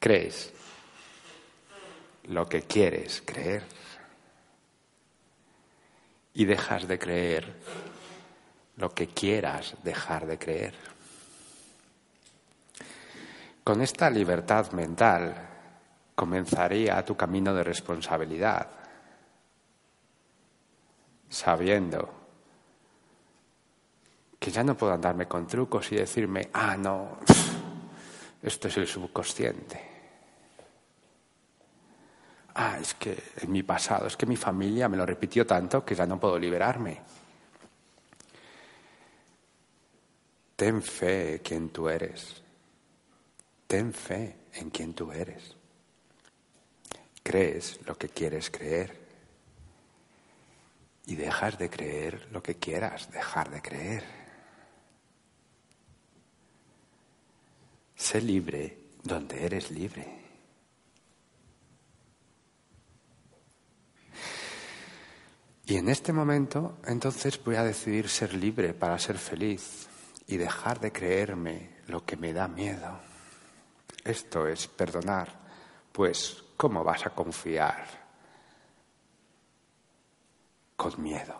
Crees 0.00 0.52
lo 2.24 2.48
que 2.48 2.62
quieres 2.62 3.22
creer 3.24 3.62
y 6.34 6.44
dejas 6.44 6.88
de 6.88 6.98
creer 6.98 7.54
lo 8.78 8.92
que 8.92 9.06
quieras 9.06 9.76
dejar 9.84 10.26
de 10.26 10.38
creer. 10.40 10.74
Con 13.62 13.82
esta 13.82 14.10
libertad 14.10 14.72
mental 14.72 15.36
comenzaría 16.16 17.04
tu 17.04 17.16
camino 17.16 17.54
de 17.54 17.62
responsabilidad, 17.62 18.66
sabiendo 21.28 22.19
que 24.40 24.50
ya 24.50 24.64
no 24.64 24.74
puedo 24.74 24.94
andarme 24.94 25.28
con 25.28 25.46
trucos 25.46 25.92
y 25.92 25.96
decirme, 25.96 26.48
ah, 26.54 26.74
no, 26.74 27.18
esto 28.42 28.68
es 28.68 28.76
el 28.78 28.86
subconsciente. 28.86 29.80
Ah, 32.54 32.78
es 32.80 32.94
que 32.94 33.22
en 33.42 33.52
mi 33.52 33.62
pasado, 33.62 34.06
es 34.06 34.16
que 34.16 34.24
mi 34.24 34.36
familia 34.36 34.88
me 34.88 34.96
lo 34.96 35.04
repitió 35.04 35.46
tanto 35.46 35.84
que 35.84 35.94
ya 35.94 36.06
no 36.06 36.18
puedo 36.18 36.38
liberarme. 36.38 37.02
Ten 40.56 40.82
fe 40.82 41.34
en 41.34 41.38
quien 41.40 41.68
tú 41.68 41.90
eres. 41.90 42.42
Ten 43.66 43.92
fe 43.92 44.36
en 44.54 44.70
quien 44.70 44.94
tú 44.94 45.12
eres. 45.12 45.54
Crees 47.22 47.78
lo 47.86 47.96
que 47.96 48.08
quieres 48.08 48.50
creer 48.50 48.98
y 51.04 51.14
dejas 51.14 51.58
de 51.58 51.68
creer 51.68 52.28
lo 52.32 52.42
que 52.42 52.54
quieras 52.54 53.10
dejar 53.10 53.50
de 53.50 53.60
creer. 53.60 54.19
Sé 58.00 58.18
libre 58.22 58.78
donde 59.04 59.44
eres 59.44 59.70
libre. 59.70 60.06
Y 65.66 65.76
en 65.76 65.88
este 65.90 66.10
momento, 66.10 66.78
entonces 66.86 67.38
voy 67.44 67.56
a 67.56 67.62
decidir 67.62 68.08
ser 68.08 68.32
libre 68.32 68.72
para 68.72 68.98
ser 68.98 69.18
feliz 69.18 69.86
y 70.26 70.38
dejar 70.38 70.80
de 70.80 70.90
creerme 70.90 71.76
lo 71.88 72.02
que 72.04 72.16
me 72.16 72.32
da 72.32 72.48
miedo. 72.48 72.98
Esto 74.02 74.48
es 74.48 74.66
perdonar, 74.66 75.38
pues 75.92 76.42
¿cómo 76.56 76.82
vas 76.82 77.04
a 77.04 77.10
confiar 77.10 77.86
con 80.74 81.00
miedo? 81.02 81.36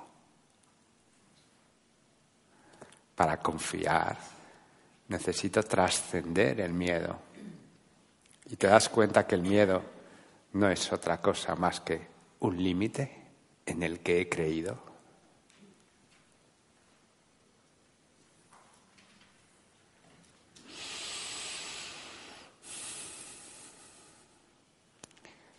Para 3.17 3.39
confiar 3.39 4.40
necesito 5.11 5.63
trascender 5.63 6.61
el 6.61 6.73
miedo. 6.73 7.19
Y 8.47 8.57
te 8.57 8.69
das 8.69 8.89
cuenta 8.89 9.27
que 9.27 9.35
el 9.35 9.43
miedo 9.43 9.83
no 10.53 10.71
es 10.71 10.93
otra 10.93 11.21
cosa 11.21 11.55
más 11.57 11.81
que 11.81 12.09
un 12.41 12.63
límite 12.63 13.21
en 13.67 13.83
el 13.83 14.01
que 14.01 14.21
he 14.21 14.29
creído. 14.29 14.89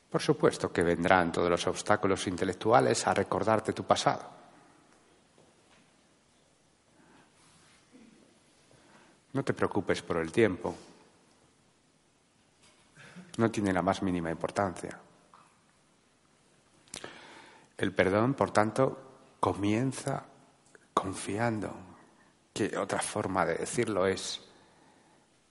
Por 0.10 0.22
supuesto 0.22 0.72
que 0.74 0.84
vendrán 0.84 1.32
todos 1.32 1.50
los 1.50 1.68
obstáculos 1.68 2.28
intelectuales 2.28 3.08
a 3.08 3.14
recordarte 3.14 3.72
tu 3.72 3.84
pasado. 3.86 4.41
No 9.34 9.44
te 9.44 9.54
preocupes 9.54 10.02
por 10.02 10.18
el 10.18 10.32
tiempo. 10.32 10.76
No 13.38 13.50
tiene 13.50 13.72
la 13.72 13.82
más 13.82 14.02
mínima 14.02 14.30
importancia. 14.30 15.00
El 17.78 17.94
perdón, 17.94 18.34
por 18.34 18.52
tanto, 18.52 19.36
comienza 19.40 20.26
confiando, 20.94 21.74
que 22.54 22.78
otra 22.78 23.02
forma 23.02 23.46
de 23.46 23.56
decirlo 23.56 24.06
es, 24.06 24.42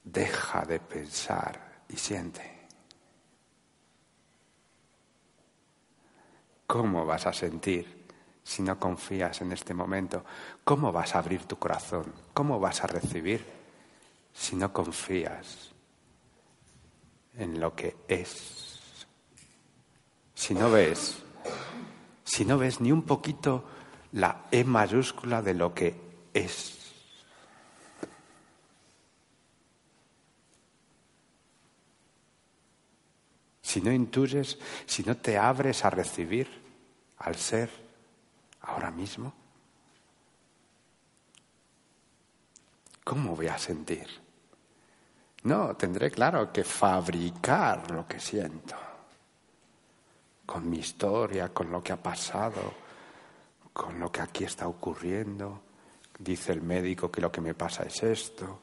deja 0.05 0.65
de 0.65 0.79
pensar 0.79 1.83
y 1.89 1.97
siente. 1.97 2.69
¿Cómo 6.67 7.05
vas 7.05 7.27
a 7.27 7.33
sentir 7.33 8.07
si 8.45 8.63
no 8.63 8.79
confías 8.79 9.41
en 9.41 9.51
este 9.51 9.75
momento? 9.75 10.25
¿Cómo 10.63 10.93
vas 10.93 11.17
a 11.17 11.19
abrir 11.19 11.47
tu 11.47 11.59
corazón? 11.59 12.13
¿Cómo 12.33 12.61
vas 12.61 12.85
a 12.85 12.87
recibir? 12.87 13.60
Si 14.33 14.57
no 14.57 14.73
confías 14.73 15.71
en 17.37 17.61
lo 17.61 17.75
que 17.75 17.97
es, 18.09 18.97
si 20.35 20.55
no 20.55 20.71
ves, 20.71 21.19
si 22.25 22.45
no 22.45 22.59
ves 22.59 22.81
ni 22.81 22.93
un 22.93 23.03
poquito 23.03 23.65
la 24.13 24.47
E 24.51 24.65
mayúscula 24.65 25.43
de 25.43 25.55
lo 25.55 25.75
que 25.75 25.95
es. 26.35 26.77
Si 33.63 33.81
no 33.81 33.93
intuyes, 33.93 34.59
si 34.87 35.05
no 35.05 35.17
te 35.17 35.39
abres 35.39 35.85
a 35.85 35.91
recibir 35.91 36.49
al 37.19 37.37
ser 37.37 37.71
ahora 38.63 38.91
mismo, 38.91 39.33
¿cómo 43.11 43.35
voy 43.35 43.49
a 43.49 43.59
sentir? 43.59 44.07
No, 45.43 45.75
tendré 45.75 46.13
claro 46.13 46.53
que 46.53 46.63
fabricar 46.63 47.91
lo 47.91 48.07
que 48.07 48.21
siento, 48.21 48.77
con 50.47 50.71
mi 50.71 50.79
historia, 50.79 51.49
con 51.49 51.73
lo 51.73 51.83
que 51.83 51.93
ha 51.93 52.01
pasado, 52.01 52.73
con 53.73 53.99
lo 53.99 54.13
que 54.13 54.21
aquí 54.21 54.45
está 54.45 54.69
ocurriendo. 54.69 55.61
Dice 56.21 56.53
el 56.53 56.63
médico 56.63 57.11
que 57.11 57.21
lo 57.21 57.33
que 57.33 57.41
me 57.41 57.55
pasa 57.55 57.83
es 57.83 58.01
esto, 58.05 58.61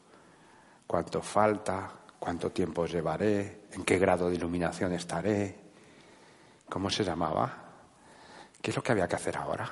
cuánto 0.87 1.21
falta, 1.21 1.91
cuánto 2.17 2.49
tiempo 2.49 2.85
llevaré, 2.85 3.63
en 3.73 3.83
qué 3.83 3.99
grado 3.99 4.29
de 4.29 4.35
iluminación 4.35 4.93
estaré, 4.93 5.59
¿cómo 6.69 6.89
se 6.89 7.03
llamaba? 7.03 7.53
¿Qué 8.61 8.71
es 8.71 8.77
lo 8.77 8.81
que 8.81 8.93
había 8.93 9.09
que 9.09 9.15
hacer 9.17 9.35
ahora? 9.35 9.69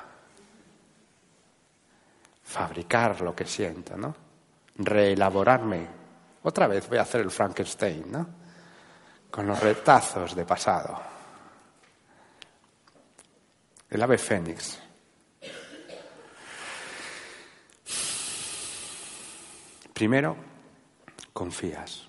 Fabricar 2.44 3.22
lo 3.22 3.34
que 3.34 3.46
siento, 3.46 3.96
¿no? 3.96 4.25
Reelaborarme. 4.76 5.88
Otra 6.44 6.68
vez 6.68 6.88
voy 6.88 6.98
a 6.98 7.04
hacer 7.04 7.22
el 7.22 7.32
Frankenstein, 7.32 8.12
¿no? 8.12 8.28
Con 9.32 9.48
los 9.48 9.60
retazos 9.60 10.36
de 10.36 10.46
pasado. 10.46 11.02
El 13.90 14.02
ave 14.02 14.18
fénix. 14.18 14.80
Primero, 19.94 20.36
confías. 21.32 22.06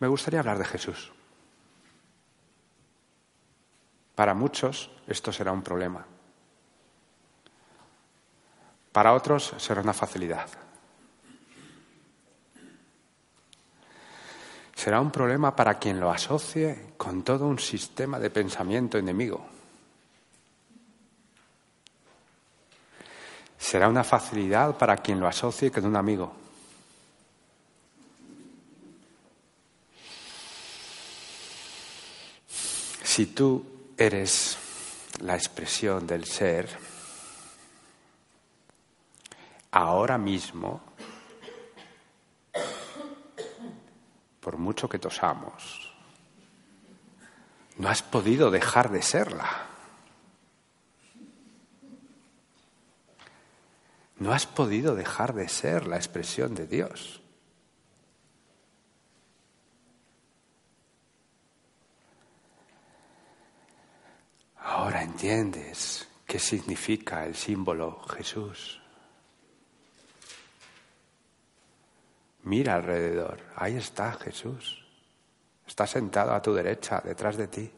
Me 0.00 0.08
gustaría 0.08 0.40
hablar 0.40 0.58
de 0.58 0.66
Jesús. 0.66 1.13
Para 4.14 4.34
muchos 4.34 4.90
esto 5.06 5.32
será 5.32 5.52
un 5.52 5.62
problema. 5.62 6.04
Para 8.92 9.12
otros 9.12 9.54
será 9.58 9.80
una 9.80 9.92
facilidad. 9.92 10.48
Será 14.74 15.00
un 15.00 15.10
problema 15.10 15.56
para 15.56 15.78
quien 15.78 15.98
lo 15.98 16.10
asocie 16.10 16.92
con 16.96 17.24
todo 17.24 17.46
un 17.46 17.58
sistema 17.58 18.18
de 18.20 18.30
pensamiento 18.30 18.98
enemigo. 18.98 19.44
Será 23.58 23.88
una 23.88 24.04
facilidad 24.04 24.76
para 24.76 24.98
quien 24.98 25.18
lo 25.18 25.26
asocie 25.26 25.72
con 25.72 25.86
un 25.86 25.96
amigo. 25.96 26.32
Si 33.02 33.26
tú 33.26 33.73
eres 33.96 34.58
la 35.20 35.34
expresión 35.34 36.06
del 36.06 36.24
ser, 36.24 36.68
ahora 39.70 40.18
mismo, 40.18 40.82
por 44.40 44.56
mucho 44.56 44.88
que 44.88 44.98
tosamos, 44.98 45.92
no 47.76 47.88
has 47.88 48.02
podido 48.02 48.50
dejar 48.50 48.90
de 48.90 49.02
serla. 49.02 49.68
No 54.16 54.32
has 54.32 54.46
podido 54.46 54.94
dejar 54.94 55.34
de 55.34 55.48
ser 55.48 55.86
la 55.88 55.96
expresión 55.96 56.54
de 56.54 56.68
Dios. 56.68 57.23
Entiendes 65.24 66.06
qué 66.26 66.38
significa 66.38 67.24
el 67.24 67.34
símbolo 67.34 67.98
Jesús. 68.08 68.78
Mira 72.42 72.74
alrededor, 72.74 73.40
ahí 73.56 73.76
está 73.76 74.12
Jesús. 74.12 74.84
Está 75.66 75.86
sentado 75.86 76.34
a 76.34 76.42
tu 76.42 76.52
derecha, 76.52 77.00
detrás 77.02 77.38
de 77.38 77.46
ti. 77.46 77.70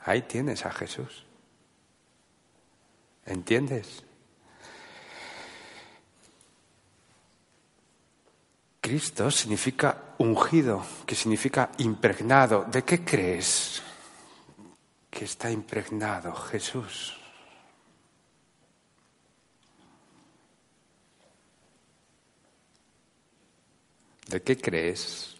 Ahí 0.00 0.22
tienes 0.22 0.66
a 0.66 0.72
Jesús. 0.72 1.24
¿Entiendes? 3.24 4.02
Cristo 8.80 9.30
significa 9.30 10.14
ungido, 10.18 10.84
que 11.06 11.14
significa 11.14 11.70
impregnado. 11.78 12.64
¿De 12.64 12.82
qué 12.82 13.04
crees 13.04 13.84
que 15.12 15.26
está 15.26 15.50
impregnado 15.50 16.34
Jesús? 16.34 17.14
¿De 24.26 24.42
qué 24.42 24.56
crees 24.56 25.36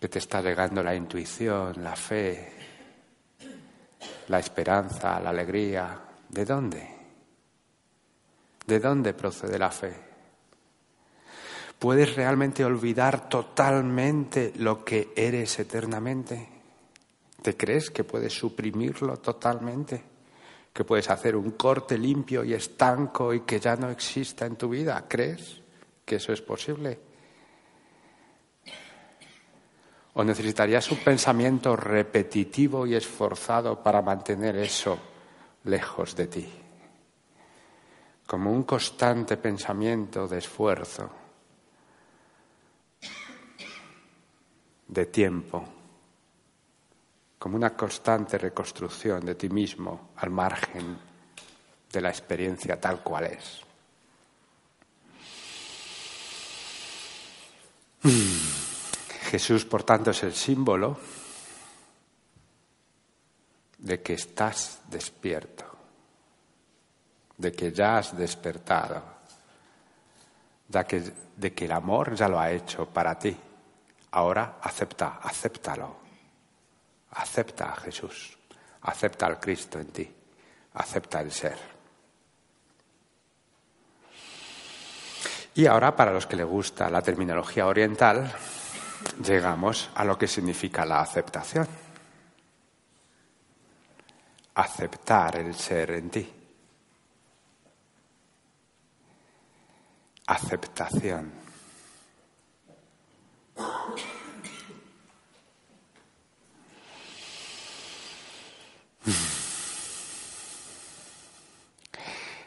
que 0.00 0.08
te 0.08 0.18
está 0.18 0.40
llegando 0.40 0.82
la 0.82 0.94
intuición, 0.94 1.84
la 1.84 1.94
fe, 1.94 2.52
la 4.28 4.38
esperanza, 4.38 5.20
la 5.20 5.28
alegría? 5.28 6.00
¿De 6.30 6.46
dónde? 6.46 6.88
¿De 8.66 8.80
dónde 8.80 9.12
procede 9.12 9.58
la 9.58 9.70
fe? 9.70 9.94
¿Puedes 11.78 12.16
realmente 12.16 12.64
olvidar 12.64 13.28
totalmente 13.28 14.54
lo 14.56 14.82
que 14.82 15.12
eres 15.14 15.58
eternamente? 15.58 16.51
¿Te 17.42 17.56
crees 17.56 17.90
que 17.90 18.04
puedes 18.04 18.32
suprimirlo 18.32 19.16
totalmente? 19.16 20.00
¿Que 20.72 20.84
puedes 20.84 21.10
hacer 21.10 21.34
un 21.34 21.50
corte 21.52 21.98
limpio 21.98 22.44
y 22.44 22.54
estanco 22.54 23.34
y 23.34 23.40
que 23.40 23.58
ya 23.58 23.74
no 23.74 23.90
exista 23.90 24.46
en 24.46 24.54
tu 24.54 24.68
vida? 24.68 25.04
¿Crees 25.08 25.60
que 26.04 26.16
eso 26.16 26.32
es 26.32 26.40
posible? 26.40 27.00
¿O 30.14 30.22
necesitarías 30.22 30.88
un 30.92 30.98
pensamiento 30.98 31.74
repetitivo 31.74 32.86
y 32.86 32.94
esforzado 32.94 33.82
para 33.82 34.02
mantener 34.02 34.56
eso 34.56 34.98
lejos 35.64 36.14
de 36.14 36.26
ti? 36.28 36.48
Como 38.24 38.52
un 38.52 38.62
constante 38.62 39.36
pensamiento 39.36 40.28
de 40.28 40.38
esfuerzo 40.38 41.10
de 44.86 45.06
tiempo, 45.06 45.81
como 47.42 47.56
una 47.56 47.74
constante 47.74 48.38
reconstrucción 48.38 49.26
de 49.26 49.34
ti 49.34 49.48
mismo 49.48 50.12
al 50.18 50.30
margen 50.30 50.96
de 51.90 52.00
la 52.00 52.08
experiencia 52.08 52.80
tal 52.80 53.02
cual 53.02 53.24
es. 53.24 53.60
Jesús, 59.22 59.64
por 59.64 59.82
tanto, 59.82 60.12
es 60.12 60.22
el 60.22 60.34
símbolo 60.34 60.96
de 63.78 64.00
que 64.00 64.14
estás 64.14 64.82
despierto, 64.88 65.64
de 67.38 67.50
que 67.50 67.72
ya 67.72 67.98
has 67.98 68.16
despertado, 68.16 69.02
de 70.68 70.84
que, 70.84 71.12
de 71.36 71.52
que 71.52 71.64
el 71.64 71.72
amor 71.72 72.14
ya 72.14 72.28
lo 72.28 72.38
ha 72.38 72.52
hecho 72.52 72.86
para 72.86 73.18
ti 73.18 73.36
Ahora 74.12 74.58
acepta, 74.60 75.18
acéptalo. 75.22 76.01
Acepta 77.12 77.72
a 77.72 77.76
Jesús. 77.76 78.36
Acepta 78.82 79.26
al 79.26 79.38
Cristo 79.38 79.78
en 79.78 79.86
ti. 79.88 80.14
Acepta 80.74 81.20
el 81.20 81.30
ser. 81.30 81.72
Y 85.54 85.66
ahora, 85.66 85.94
para 85.94 86.12
los 86.12 86.26
que 86.26 86.36
le 86.36 86.44
gusta 86.44 86.88
la 86.88 87.02
terminología 87.02 87.66
oriental, 87.66 88.32
llegamos 89.22 89.90
a 89.94 90.04
lo 90.04 90.16
que 90.16 90.26
significa 90.26 90.86
la 90.86 91.00
aceptación. 91.00 91.68
Aceptar 94.54 95.36
el 95.36 95.54
ser 95.54 95.90
en 95.90 96.10
ti. 96.10 96.32
Aceptación. 100.26 101.32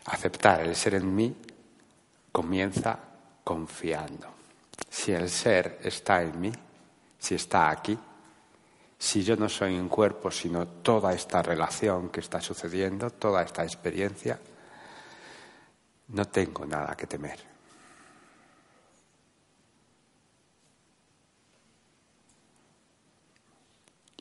Aceptar 0.06 0.62
el 0.62 0.76
ser 0.76 0.96
en 0.96 1.16
mí 1.16 1.36
comienza 2.32 2.98
confiando. 3.44 4.28
Si 4.90 5.12
el 5.12 5.30
ser 5.30 5.80
está 5.84 6.22
en 6.22 6.40
mí, 6.40 6.52
si 7.18 7.36
está 7.36 7.70
aquí, 7.70 7.98
si 8.98 9.24
yo 9.24 9.36
no 9.36 9.50
soy 9.50 9.78
un 9.78 9.90
cuerpo, 9.90 10.32
sino 10.32 10.68
toda 10.68 11.14
esta 11.14 11.42
relación 11.42 12.10
que 12.10 12.22
está 12.22 12.42
sucediendo, 12.42 13.10
toda 13.10 13.44
esta 13.44 13.64
experiencia, 13.64 14.40
no 16.08 16.26
tengo 16.26 16.66
nada 16.66 16.96
que 16.96 17.08
temer. 17.08 17.55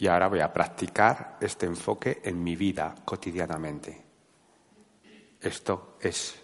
Y 0.05 0.07
ahora 0.07 0.29
voy 0.29 0.41
a 0.41 0.53
practicar 0.53 1.39
este 1.41 1.65
enfoque 1.65 2.21
en 2.23 2.45
mi 2.45 2.57
vida 2.57 2.95
cotidianamente. 3.07 4.05
Esto 5.41 5.97
es 5.99 6.43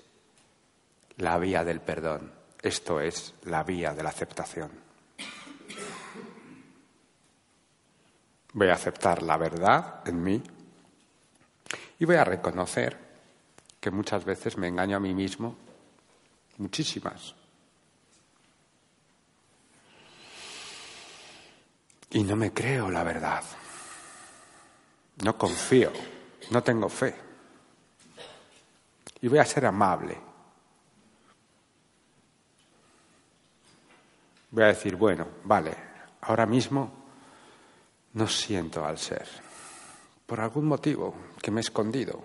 la 1.18 1.36
vía 1.36 1.62
del 1.62 1.82
perdón. 1.82 2.32
Esto 2.62 3.02
es 3.02 3.34
la 3.42 3.62
vía 3.62 3.92
de 3.92 4.02
la 4.02 4.08
aceptación. 4.08 4.70
Voy 8.54 8.68
a 8.68 8.72
aceptar 8.72 9.22
la 9.22 9.36
verdad 9.36 10.08
en 10.08 10.22
mí 10.22 10.42
y 11.98 12.04
voy 12.06 12.16
a 12.16 12.24
reconocer 12.24 12.96
que 13.78 13.90
muchas 13.90 14.24
veces 14.24 14.56
me 14.56 14.68
engaño 14.68 14.96
a 14.96 15.00
mí 15.00 15.12
mismo, 15.12 15.54
muchísimas. 16.56 17.34
Y 22.10 22.24
no 22.24 22.34
me 22.36 22.52
creo 22.52 22.90
la 22.90 23.04
verdad. 23.04 23.44
No 25.22 25.36
confío, 25.38 25.92
no 26.50 26.62
tengo 26.62 26.88
fe. 26.88 27.14
Y 29.20 29.28
voy 29.28 29.38
a 29.38 29.44
ser 29.44 29.66
amable. 29.66 30.18
Voy 34.50 34.64
a 34.64 34.68
decir, 34.68 34.96
bueno, 34.96 35.26
vale, 35.44 35.76
ahora 36.22 36.46
mismo 36.46 36.90
no 38.14 38.26
siento 38.26 38.84
al 38.84 38.98
ser. 38.98 39.28
Por 40.26 40.40
algún 40.40 40.66
motivo 40.66 41.14
que 41.40 41.50
me 41.50 41.60
he 41.60 41.62
escondido. 41.62 42.20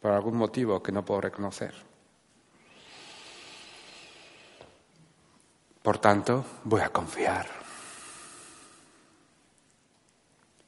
Por 0.00 0.10
algún 0.10 0.36
motivo 0.36 0.82
que 0.82 0.90
no 0.90 1.04
puedo 1.04 1.20
reconocer. 1.20 1.74
Por 5.82 5.98
tanto, 5.98 6.44
voy 6.64 6.80
a 6.80 6.88
confiar. 6.88 7.61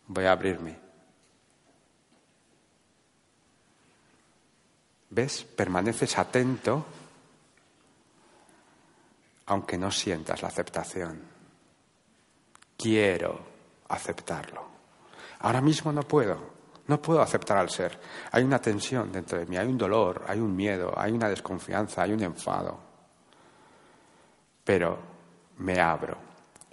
Voy 0.06 0.24
a 0.24 0.32
abrirme. 0.32 0.78
¿Ves? 5.10 5.44
Permaneces 5.44 6.18
atento 6.18 6.84
aunque 9.46 9.76
no 9.76 9.90
sientas 9.90 10.42
la 10.42 10.48
aceptación. 10.48 11.20
Quiero 12.76 13.40
aceptarlo. 13.88 14.64
Ahora 15.40 15.60
mismo 15.60 15.92
no 15.92 16.02
puedo. 16.02 16.54
No 16.86 17.00
puedo 17.00 17.22
aceptar 17.22 17.56
al 17.56 17.70
ser. 17.70 17.98
Hay 18.32 18.42
una 18.44 18.60
tensión 18.60 19.10
dentro 19.10 19.38
de 19.38 19.46
mí, 19.46 19.56
hay 19.56 19.66
un 19.66 19.78
dolor, 19.78 20.24
hay 20.26 20.38
un 20.38 20.54
miedo, 20.54 20.92
hay 20.96 21.12
una 21.12 21.28
desconfianza, 21.28 22.02
hay 22.02 22.12
un 22.12 22.22
enfado. 22.22 22.78
Pero 24.64 24.98
me 25.58 25.80
abro. 25.80 26.18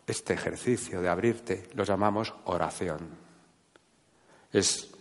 Este 0.06 0.34
ejercicio 0.34 1.02
de 1.02 1.08
abrirte 1.08 1.70
lo 1.76 1.84
llamamos 1.86 2.34
oración. 2.46 3.21
Es 4.52 4.92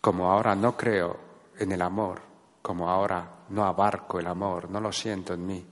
como 0.00 0.30
ahora 0.30 0.54
no 0.54 0.76
creo 0.76 1.18
en 1.58 1.72
el 1.72 1.82
amor, 1.82 2.20
como 2.62 2.88
ahora 2.88 3.44
no 3.48 3.64
abarco 3.64 4.18
el 4.18 4.26
amor, 4.26 4.70
no 4.70 4.80
lo 4.80 4.92
siento 4.92 5.34
en 5.34 5.46
mí, 5.46 5.66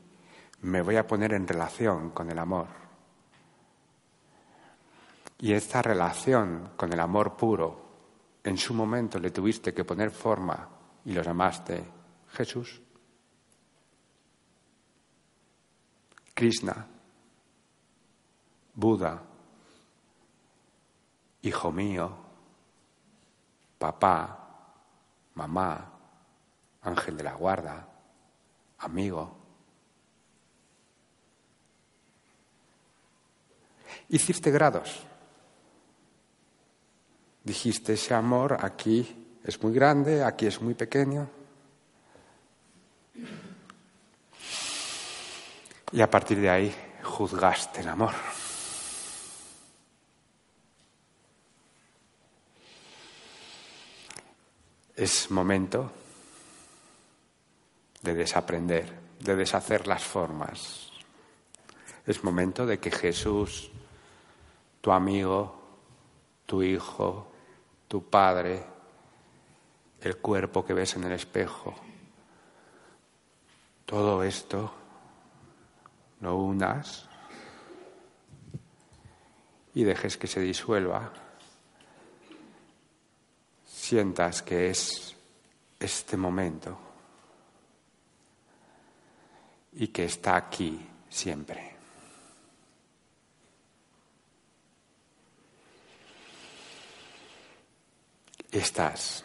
me 0.62 0.82
voy 0.82 0.96
a 0.96 1.06
poner 1.06 1.32
en 1.34 1.46
relación 1.46 2.10
con 2.10 2.30
el 2.30 2.38
amor. 2.38 2.66
Y 5.38 5.52
esta 5.52 5.82
relación 5.82 6.70
con 6.76 6.92
el 6.92 7.00
amor 7.00 7.36
puro, 7.36 7.84
en 8.42 8.56
su 8.56 8.74
momento 8.74 9.18
le 9.18 9.30
tuviste 9.30 9.74
que 9.74 9.84
poner 9.84 10.10
forma 10.10 10.68
y 11.04 11.12
lo 11.12 11.22
llamaste 11.22 11.84
Jesús, 12.32 12.80
Krishna, 16.34 16.86
Buda, 18.74 19.22
Hijo 21.42 21.70
mío, 21.70 22.23
papá, 23.84 24.38
mamá, 25.34 25.92
ángel 26.80 27.18
de 27.18 27.22
la 27.22 27.34
guarda, 27.34 27.86
amigo. 28.78 29.36
Hiciste 34.08 34.50
grados. 34.50 35.02
Dijiste, 37.42 37.92
ese 37.92 38.14
amor 38.14 38.56
aquí 38.58 39.36
es 39.44 39.62
muy 39.62 39.74
grande, 39.74 40.24
aquí 40.24 40.46
es 40.46 40.62
muy 40.62 40.72
pequeño. 40.72 41.28
Y 45.92 46.00
a 46.00 46.10
partir 46.10 46.40
de 46.40 46.48
ahí 46.48 46.74
juzgaste 47.02 47.80
el 47.82 47.88
amor. 47.88 48.14
Es 54.96 55.30
momento 55.30 55.90
de 58.02 58.14
desaprender, 58.14 58.92
de 59.18 59.34
deshacer 59.34 59.86
las 59.86 60.04
formas. 60.04 60.92
Es 62.06 62.22
momento 62.22 62.66
de 62.66 62.78
que 62.78 62.90
Jesús, 62.90 63.70
tu 64.80 64.92
amigo, 64.92 65.60
tu 66.46 66.62
hijo, 66.62 67.32
tu 67.88 68.08
padre, 68.08 68.62
el 70.00 70.18
cuerpo 70.18 70.64
que 70.64 70.74
ves 70.74 70.94
en 70.96 71.04
el 71.04 71.12
espejo, 71.12 71.74
todo 73.86 74.22
esto 74.22 74.72
lo 76.20 76.36
unas 76.36 77.08
y 79.74 79.84
dejes 79.84 80.16
que 80.16 80.26
se 80.26 80.40
disuelva 80.40 81.12
sientas 83.94 84.42
que 84.42 84.70
es 84.70 85.14
este 85.78 86.16
momento 86.16 86.76
y 89.74 89.86
que 89.86 90.06
está 90.06 90.34
aquí 90.34 90.84
siempre. 91.08 91.76
Estás. 98.50 99.22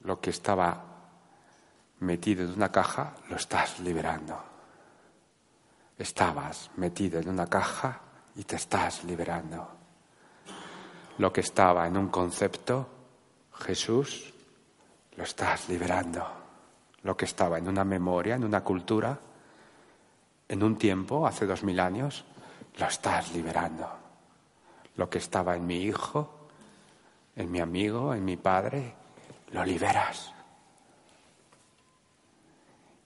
Lo 0.00 0.20
que 0.20 0.28
estaba 0.28 0.84
metido 2.00 2.44
en 2.44 2.52
una 2.52 2.70
caja, 2.70 3.14
lo 3.30 3.36
estás 3.36 3.80
liberando. 3.80 4.38
Estabas 5.96 6.70
metido 6.76 7.18
en 7.18 7.30
una 7.30 7.46
caja 7.46 7.98
y 8.34 8.44
te 8.44 8.56
estás 8.56 9.04
liberando. 9.04 9.66
Lo 11.16 11.32
que 11.32 11.40
estaba 11.40 11.86
en 11.86 11.96
un 11.96 12.08
concepto, 12.08 12.95
Jesús, 13.58 14.32
lo 15.16 15.24
estás 15.24 15.68
liberando. 15.68 16.26
Lo 17.02 17.16
que 17.16 17.24
estaba 17.24 17.58
en 17.58 17.68
una 17.68 17.84
memoria, 17.84 18.34
en 18.34 18.44
una 18.44 18.62
cultura, 18.62 19.18
en 20.48 20.62
un 20.62 20.76
tiempo, 20.76 21.26
hace 21.26 21.46
dos 21.46 21.62
mil 21.62 21.80
años, 21.80 22.24
lo 22.78 22.86
estás 22.86 23.32
liberando. 23.32 23.88
Lo 24.96 25.08
que 25.08 25.18
estaba 25.18 25.56
en 25.56 25.66
mi 25.66 25.82
hijo, 25.82 26.48
en 27.34 27.50
mi 27.50 27.60
amigo, 27.60 28.14
en 28.14 28.24
mi 28.24 28.36
padre, 28.36 28.94
lo 29.52 29.64
liberas. 29.64 30.32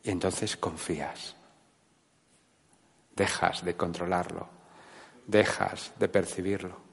Y 0.03 0.11
entonces 0.11 0.57
confías. 0.57 1.37
Dejas 3.15 3.65
de 3.65 3.77
controlarlo. 3.77 4.49
Dejas 5.27 5.93
de 5.99 6.09
percibirlo 6.09 6.90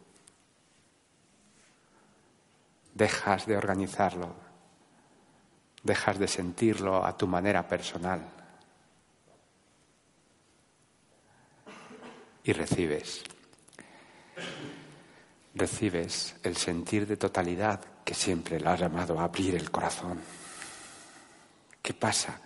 dejas 2.97 3.45
de 3.45 3.55
organizarlo, 3.55 4.33
dejas 5.83 6.17
de 6.17 6.27
sentirlo 6.27 7.05
a 7.05 7.15
tu 7.15 7.27
manera 7.27 7.67
personal 7.67 8.21
y 12.43 12.51
recibes. 12.53 13.23
Recibes 15.53 16.36
el 16.43 16.57
sentir 16.57 17.05
de 17.07 17.17
totalidad 17.17 17.81
que 18.03 18.15
siempre 18.15 18.60
lo 18.60 18.71
has 18.71 18.79
llamado 18.79 19.19
a 19.19 19.25
abrir 19.25 19.55
el 19.55 19.69
corazón. 19.69 20.19
¿Qué 21.81 21.93
pasa? 21.93 22.41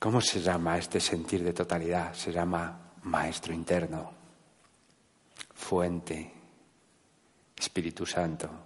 ¿Cómo 0.00 0.20
se 0.20 0.40
llama 0.40 0.78
este 0.78 1.00
sentir 1.00 1.44
de 1.44 1.52
totalidad? 1.52 2.12
Se 2.14 2.32
llama 2.32 2.92
Maestro 3.04 3.52
interno, 3.52 4.12
Fuente, 5.54 6.32
Espíritu 7.56 8.06
Santo, 8.06 8.64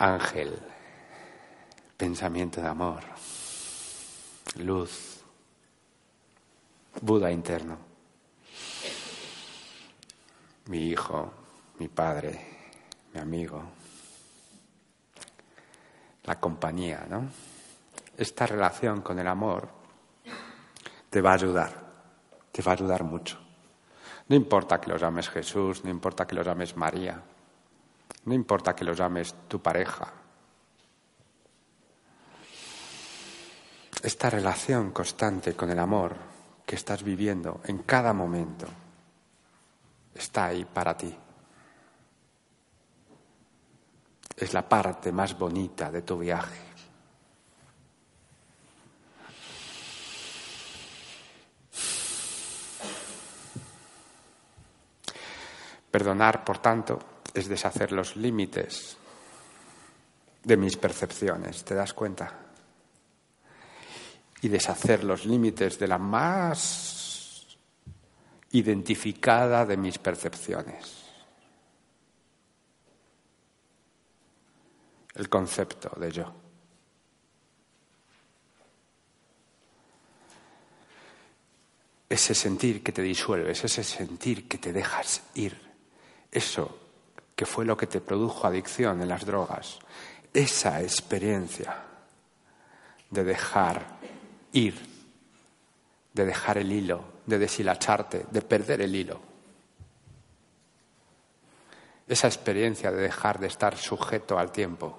ángel, 0.00 0.58
pensamiento 1.98 2.60
de 2.62 2.68
amor, 2.68 3.02
luz, 4.56 5.18
Buda 7.02 7.30
interno, 7.30 7.78
mi 10.66 10.88
hijo, 10.88 11.32
mi 11.78 11.88
padre, 11.88 12.40
mi 13.12 13.20
amigo, 13.20 13.62
la 16.24 16.40
compañía, 16.40 17.06
¿no? 17.08 17.28
Esta 18.16 18.46
relación 18.46 19.02
con 19.02 19.18
el 19.18 19.28
amor 19.28 19.68
te 21.10 21.20
va 21.20 21.32
a 21.32 21.34
ayudar, 21.34 21.72
te 22.50 22.62
va 22.62 22.72
a 22.72 22.74
ayudar 22.74 23.04
mucho. 23.04 23.38
No 24.28 24.36
importa 24.36 24.80
que 24.80 24.90
lo 24.90 24.96
llames 24.96 25.28
Jesús, 25.28 25.84
no 25.84 25.90
importa 25.90 26.26
que 26.26 26.34
lo 26.34 26.42
llames 26.42 26.76
María, 26.76 27.22
no 28.24 28.34
importa 28.34 28.74
que 28.74 28.84
lo 28.84 28.92
llames 28.92 29.34
tu 29.48 29.60
pareja. 29.60 30.12
Esta 34.02 34.30
relación 34.30 34.92
constante 34.92 35.54
con 35.54 35.70
el 35.70 35.78
amor 35.78 36.16
que 36.64 36.76
estás 36.76 37.02
viviendo 37.02 37.60
en 37.64 37.78
cada 37.78 38.12
momento 38.12 38.66
está 40.14 40.46
ahí 40.46 40.64
para 40.64 40.96
ti. 40.96 41.14
Es 44.36 44.54
la 44.54 44.66
parte 44.66 45.12
más 45.12 45.38
bonita 45.38 45.90
de 45.90 46.02
tu 46.02 46.18
viaje. 46.18 46.70
Perdonar, 55.90 56.44
por 56.44 56.58
tanto, 56.58 57.09
es 57.34 57.48
deshacer 57.48 57.92
los 57.92 58.16
límites 58.16 58.96
de 60.42 60.56
mis 60.56 60.76
percepciones, 60.76 61.64
¿te 61.64 61.74
das 61.74 61.92
cuenta? 61.92 62.46
Y 64.42 64.48
deshacer 64.48 65.04
los 65.04 65.26
límites 65.26 65.78
de 65.78 65.86
la 65.86 65.98
más 65.98 67.58
identificada 68.52 69.66
de 69.66 69.76
mis 69.76 69.98
percepciones. 69.98 71.04
El 75.14 75.28
concepto 75.28 75.90
de 76.00 76.10
yo. 76.10 76.34
Ese 82.08 82.34
sentir 82.34 82.82
que 82.82 82.92
te 82.92 83.02
disuelves, 83.02 83.62
ese 83.62 83.84
sentir 83.84 84.48
que 84.48 84.58
te 84.58 84.72
dejas 84.72 85.22
ir, 85.34 85.60
eso 86.32 86.89
que 87.40 87.46
fue 87.46 87.64
lo 87.64 87.74
que 87.74 87.86
te 87.86 88.02
produjo 88.02 88.46
adicción 88.46 89.00
en 89.00 89.08
las 89.08 89.24
drogas, 89.24 89.78
esa 90.34 90.82
experiencia 90.82 91.74
de 93.08 93.24
dejar 93.24 93.96
ir, 94.52 94.78
de 96.12 96.26
dejar 96.26 96.58
el 96.58 96.70
hilo, 96.70 97.02
de 97.24 97.38
deshilacharte, 97.38 98.26
de 98.30 98.42
perder 98.42 98.82
el 98.82 98.94
hilo. 98.94 99.22
Esa 102.06 102.26
experiencia 102.26 102.92
de 102.92 103.00
dejar 103.00 103.38
de 103.38 103.46
estar 103.46 103.74
sujeto 103.74 104.38
al 104.38 104.52
tiempo, 104.52 104.98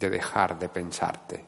de 0.00 0.08
dejar 0.08 0.58
de 0.58 0.70
pensarte, 0.70 1.44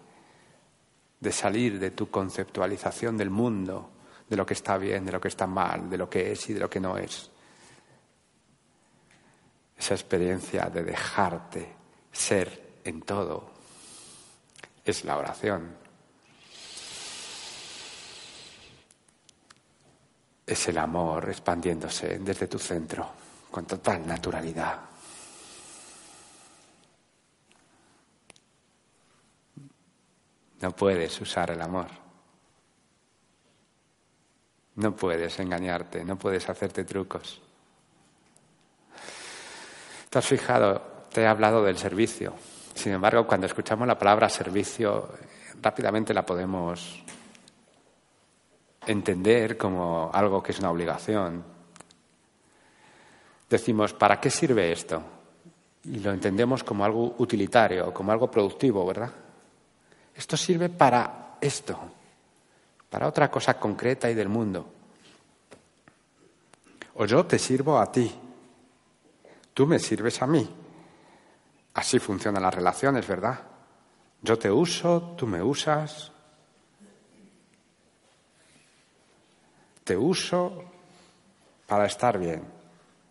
de 1.19 1.33
salir 1.33 1.79
de 1.79 1.93
tu 1.93 2.11
conceptualización 2.11 3.17
del 3.17 3.31
mundo, 3.31 3.89
de 4.29 4.37
lo 4.37 4.45
que 4.45 4.53
está 4.53 4.77
bien, 4.77 5.07
de 5.07 5.13
lo 5.13 5.21
que 5.23 5.29
está 5.29 5.47
mal, 5.47 5.89
de 5.89 5.97
lo 5.97 6.11
que 6.11 6.31
es 6.33 6.51
y 6.51 6.53
de 6.53 6.61
lo 6.61 6.69
que 6.69 6.79
no 6.79 6.99
es 6.99 7.31
esa 9.79 9.95
experiencia 9.95 10.65
de 10.67 10.83
dejarte 10.83 11.77
ser 12.11 12.81
en 12.85 13.03
todo, 13.03 13.51
es 14.85 15.05
la 15.05 15.17
oración. 15.17 15.77
Es 20.47 20.69
el 20.69 20.79
amor 20.79 21.29
expandiéndose 21.29 22.19
desde 22.19 22.49
tu 22.49 22.59
centro 22.59 23.09
con 23.51 23.67
total 23.67 24.07
naturalidad. 24.07 24.81
No 30.61 30.73
puedes 30.75 31.21
usar 31.21 31.51
el 31.51 31.61
amor. 31.61 31.87
No 34.77 34.95
puedes 34.97 35.39
engañarte, 35.39 36.05
no 36.05 36.19
puedes 36.19 36.49
hacerte 36.49 36.85
trucos. 36.85 37.43
¿Te 40.11 40.19
has 40.19 40.27
fijado? 40.27 40.81
Te 41.13 41.23
he 41.23 41.27
hablado 41.27 41.63
del 41.63 41.77
servicio. 41.77 42.33
Sin 42.75 42.93
embargo, 42.93 43.27
cuando 43.27 43.47
escuchamos 43.47 43.87
la 43.87 43.99
palabra 43.99 44.29
servicio, 44.29 45.11
rápidamente 45.61 46.15
la 46.15 46.25
podemos 46.25 47.03
entender 48.87 49.59
como 49.59 50.11
algo 50.13 50.43
que 50.43 50.53
es 50.53 50.59
una 50.61 50.71
obligación. 50.71 51.45
Decimos, 53.51 53.93
¿para 53.93 54.19
qué 54.19 54.31
sirve 54.31 54.73
esto? 54.73 55.03
Y 55.85 55.99
lo 55.99 56.13
entendemos 56.13 56.65
como 56.65 56.85
algo 56.85 57.17
utilitario, 57.19 57.93
como 57.93 58.13
algo 58.13 58.31
productivo, 58.31 58.87
¿verdad? 58.87 59.11
Esto 60.15 60.37
sirve 60.37 60.71
para 60.71 61.37
esto, 61.41 61.79
para 62.89 63.09
otra 63.09 63.31
cosa 63.31 63.59
concreta 63.59 64.11
y 64.11 64.15
del 64.15 64.29
mundo. 64.29 64.67
O 66.95 67.05
yo 67.05 67.25
te 67.27 67.39
sirvo 67.39 67.79
a 67.79 67.93
ti, 67.93 68.13
tú 69.59 69.67
me 69.67 69.81
sirves 69.81 70.23
a 70.23 70.27
mí. 70.29 70.49
Así 71.75 71.99
funcionan 71.99 72.45
las 72.45 72.55
relaciones, 72.55 73.05
¿verdad? 73.09 73.41
Yo 74.23 74.39
te 74.39 74.49
uso, 74.49 75.17
tú 75.19 75.27
me 75.27 75.43
usas. 75.43 76.13
Te 79.83 79.97
uso 79.97 80.63
para 81.67 81.87
estar 81.87 82.21
bien. 82.21 82.45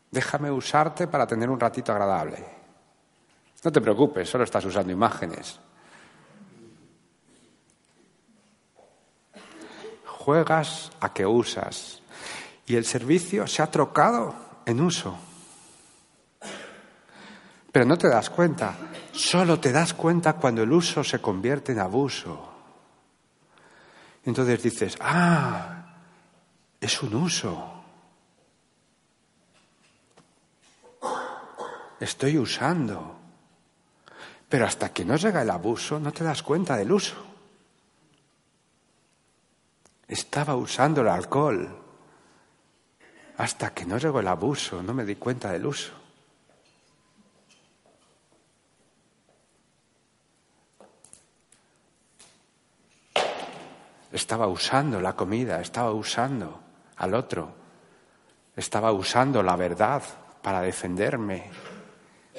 Déjame 0.10 0.50
usarte 0.50 1.08
para 1.08 1.28
tener 1.28 1.50
un 1.50 1.60
ratito 1.60 1.92
agradable. 1.92 2.38
No 3.62 3.70
te 3.70 3.82
preocupes, 3.82 4.30
solo 4.30 4.46
estás 4.46 4.64
usando 4.64 4.94
imágenes. 4.94 5.60
Juegas 10.06 10.94
a 11.02 11.12
que 11.12 11.26
usas 11.26 12.02
y 12.66 12.78
el 12.78 12.86
servicio 12.86 13.48
se 13.48 13.62
ha 13.62 13.70
trocado 13.70 14.34
en 14.66 14.80
uso. 14.80 15.27
Pero 17.72 17.86
no 17.86 17.98
te 17.98 18.08
das 18.08 18.30
cuenta, 18.30 18.76
solo 19.12 19.60
te 19.60 19.72
das 19.72 19.94
cuenta 19.94 20.34
cuando 20.34 20.64
el 20.64 20.72
uso 20.72 21.04
se 21.04 21.20
convierte 21.20 21.74
en 21.74 21.80
abuso. 21.80 22.54
Entonces 24.26 24.62
dices, 24.62 24.98
ah, 25.00 25.86
es 26.80 27.02
un 27.02 27.16
uso. 27.16 27.84
Estoy 32.00 32.38
usando. 32.38 33.16
Pero 34.50 34.66
hasta 34.66 34.94
que 34.94 35.04
no 35.04 35.16
llega 35.16 35.42
el 35.42 35.50
abuso, 35.50 36.00
no 36.00 36.12
te 36.12 36.24
das 36.24 36.44
cuenta 36.44 36.78
del 36.78 36.92
uso. 36.92 37.16
Estaba 40.08 40.56
usando 40.56 41.02
el 41.02 41.10
alcohol. 41.10 41.84
Hasta 43.38 43.74
que 43.74 43.86
no 43.86 43.98
llegó 43.98 44.20
el 44.20 44.28
abuso, 44.28 44.82
no 44.82 44.94
me 44.94 45.06
di 45.06 45.16
cuenta 45.16 45.52
del 45.52 45.66
uso. 45.66 46.07
Estaba 54.18 54.48
usando 54.48 55.00
la 55.00 55.14
comida, 55.14 55.62
estaba 55.62 55.92
usando 55.92 56.60
al 56.96 57.14
otro, 57.14 57.54
estaba 58.56 58.92
usando 58.92 59.44
la 59.44 59.56
verdad 59.56 60.02
para 60.42 60.60
defenderme, 60.62 61.52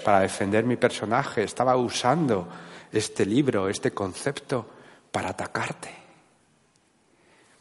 para 0.05 0.19
defender 0.19 0.65
mi 0.65 0.75
personaje, 0.75 1.45
estaba 1.45 1.77
usando 1.77 2.49
este 2.91 3.25
libro, 3.25 3.69
este 3.69 3.93
concepto 3.93 4.69
para 5.13 5.29
atacarte, 5.29 5.95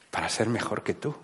para 0.09 0.29
ser 0.29 0.49
mejor 0.49 0.81
que 0.81 0.95
tú. 0.95 1.15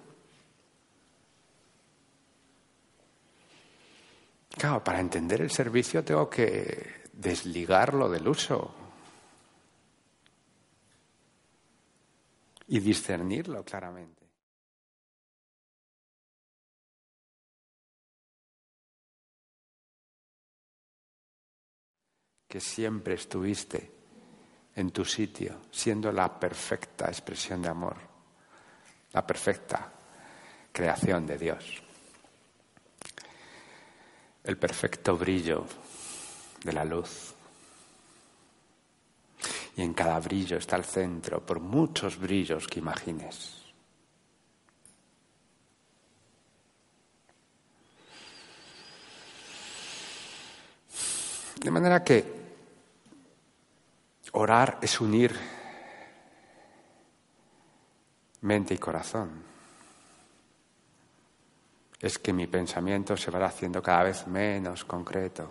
Claro, 4.56 4.84
para 4.84 5.00
entender 5.00 5.42
el 5.42 5.50
servicio 5.50 6.04
tengo 6.04 6.30
que 6.30 7.10
desligarlo 7.12 8.08
del 8.08 8.28
uso 8.28 8.83
y 12.68 12.80
discernirlo 12.80 13.64
claramente. 13.64 14.24
Que 22.48 22.60
siempre 22.60 23.16
estuviste 23.16 23.92
en 24.76 24.92
tu 24.92 25.04
sitio, 25.04 25.62
siendo 25.72 26.12
la 26.12 26.40
perfecta 26.40 27.08
expresión 27.08 27.62
de 27.62 27.70
amor, 27.70 27.98
la 29.12 29.26
perfecta 29.26 29.92
creación 30.72 31.26
de 31.26 31.38
Dios 31.38 31.84
el 34.44 34.58
perfecto 34.58 35.18
brillo 35.18 35.66
de 36.64 36.74
la 36.74 36.84
luz. 36.84 37.34
Y 39.76 39.82
en 39.82 39.94
cada 39.94 40.20
brillo 40.20 40.58
está 40.58 40.76
el 40.76 40.86
centro, 40.86 41.44
por 41.44 41.60
muchos 41.60 42.18
brillos 42.18 42.68
que 42.68 42.80
imagines. 42.80 43.64
De 51.60 51.72
manera 51.72 52.04
que 52.04 52.26
orar 54.34 54.80
es 54.82 55.00
unir 55.00 55.34
mente 58.42 58.74
y 58.74 58.78
corazón 58.78 59.44
es 62.02 62.20
que 62.20 62.34
mi 62.34 62.48
pensamiento 62.48 63.16
se 63.16 63.32
va 63.32 63.46
haciendo 63.46 63.82
cada 63.82 64.04
vez 64.04 64.28
menos 64.28 64.84
concreto 64.84 65.50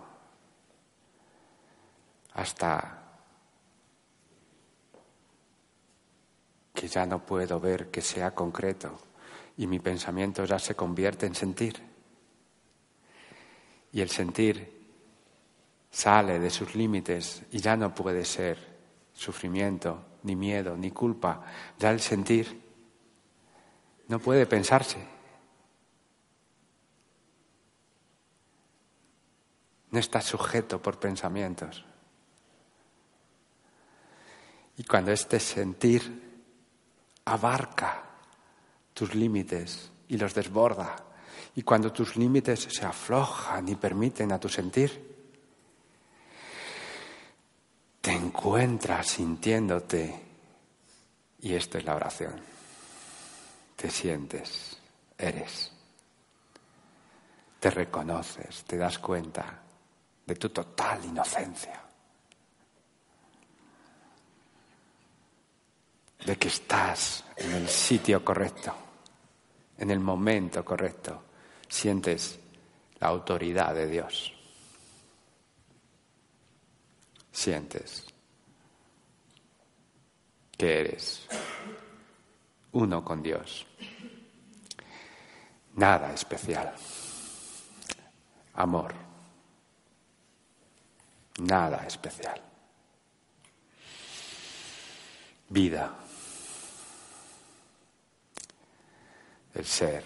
hasta 2.33 3.02
que 6.73 6.87
ya 6.87 7.05
no 7.05 7.25
puedo 7.25 7.59
ver 7.59 7.91
que 7.91 8.01
sea 8.01 8.33
concreto 8.33 8.99
y 9.57 9.67
mi 9.67 9.79
pensamiento 9.79 10.45
ya 10.45 10.59
se 10.59 10.75
convierte 10.75 11.25
en 11.25 11.35
sentir. 11.35 11.81
Y 13.91 14.01
el 14.01 14.09
sentir 14.09 14.81
sale 15.91 16.39
de 16.39 16.49
sus 16.49 16.73
límites 16.73 17.43
y 17.51 17.59
ya 17.59 17.77
no 17.77 17.93
puede 17.93 18.25
ser 18.25 18.57
sufrimiento, 19.13 20.03
ni 20.23 20.35
miedo, 20.35 20.75
ni 20.75 20.89
culpa. 20.89 21.45
Ya 21.77 21.91
el 21.91 21.99
sentir 21.99 22.61
no 24.07 24.19
puede 24.19 24.47
pensarse. 24.47 25.13
no 29.93 29.99
estás 29.99 30.25
sujeto 30.25 30.81
por 30.81 30.99
pensamientos. 30.99 31.85
Y 34.75 34.83
cuando 34.85 35.11
este 35.11 35.39
sentir 35.39 36.22
abarca 37.25 38.03
tus 38.93 39.15
límites 39.15 39.91
y 40.07 40.17
los 40.17 40.33
desborda, 40.33 40.95
y 41.55 41.61
cuando 41.63 41.91
tus 41.91 42.15
límites 42.15 42.67
se 42.69 42.85
aflojan 42.85 43.67
y 43.67 43.75
permiten 43.75 44.31
a 44.31 44.39
tu 44.39 44.49
sentir, 44.49 45.13
te 48.01 48.11
encuentras 48.11 49.07
sintiéndote, 49.07 50.21
y 51.41 51.53
esto 51.53 51.77
es 51.77 51.85
la 51.85 51.95
oración, 51.95 52.33
te 53.75 53.89
sientes, 53.89 54.77
eres, 55.17 55.71
te 57.59 57.69
reconoces, 57.69 58.63
te 58.65 58.77
das 58.77 58.99
cuenta 58.99 59.61
de 60.25 60.35
tu 60.35 60.49
total 60.49 61.05
inocencia, 61.05 61.81
de 66.25 66.37
que 66.37 66.47
estás 66.47 67.23
en 67.35 67.51
el 67.53 67.67
sitio 67.67 68.23
correcto, 68.23 68.73
en 69.77 69.91
el 69.91 69.99
momento 69.99 70.63
correcto, 70.63 71.23
sientes 71.67 72.39
la 72.99 73.07
autoridad 73.07 73.73
de 73.73 73.87
Dios, 73.87 74.33
sientes 77.31 78.05
que 80.57 80.79
eres 80.79 81.27
uno 82.71 83.03
con 83.03 83.21
Dios. 83.21 83.65
Nada 85.75 86.13
especial. 86.13 86.73
Amor 88.55 88.93
Nada 91.39 91.83
especial. 91.87 92.39
Vida. 95.49 96.02
El 99.53 99.65
ser. 99.65 100.03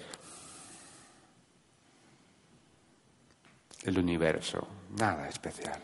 El 3.84 3.98
universo. 3.98 4.68
Nada 4.98 5.28
especial. 5.30 5.82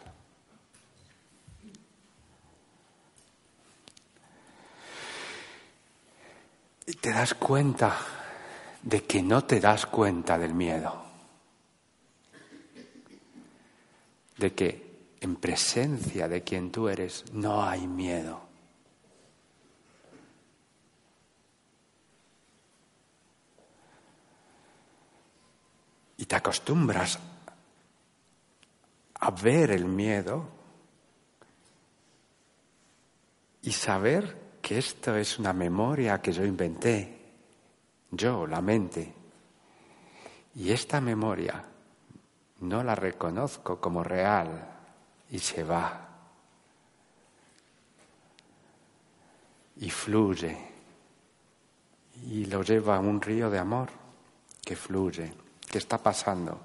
Y 6.86 6.94
te 6.96 7.12
das 7.12 7.34
cuenta 7.34 7.98
de 8.82 9.04
que 9.04 9.22
no 9.22 9.46
te 9.46 9.60
das 9.60 9.86
cuenta 9.86 10.38
del 10.38 10.54
miedo. 10.54 11.04
de 14.44 14.54
que 14.54 14.94
en 15.22 15.38
presencia 15.38 16.28
de 16.28 16.44
quien 16.44 16.70
tú 16.72 16.90
eres 16.90 17.24
no 17.32 17.64
hay 17.64 17.88
miedo. 17.88 18.42
Y 26.18 26.26
te 26.26 26.36
acostumbras 26.36 27.20
a 29.20 29.32
ver 29.32 29.72
el 29.72 29.86
miedo 29.86 30.48
y 33.62 33.72
saber 33.72 34.44
que 34.62 34.78
esto 34.78 35.16
es 35.16 35.40
una 35.40 35.54
memoria 35.54 36.22
que 36.22 36.32
yo 36.32 36.46
inventé, 36.46 37.20
yo, 38.12 38.46
la 38.46 38.62
mente. 38.62 39.14
Y 40.56 40.72
esta 40.72 41.02
memoria 41.02 41.64
no 42.60 42.84
la 42.84 42.96
reconozco 42.96 43.80
como 43.80 44.04
real 44.04 44.70
y 45.32 45.40
se 45.40 45.64
va. 45.64 46.10
Y 49.78 49.90
fluye. 49.90 50.58
Y 52.28 52.46
lo 52.46 52.62
lleva 52.62 52.98
a 52.98 53.00
un 53.00 53.22
río 53.22 53.50
de 53.50 53.60
amor 53.60 53.90
que 54.64 54.76
fluye, 54.76 55.34
que 55.74 55.80
está 55.80 55.98
pasando. 55.98 56.62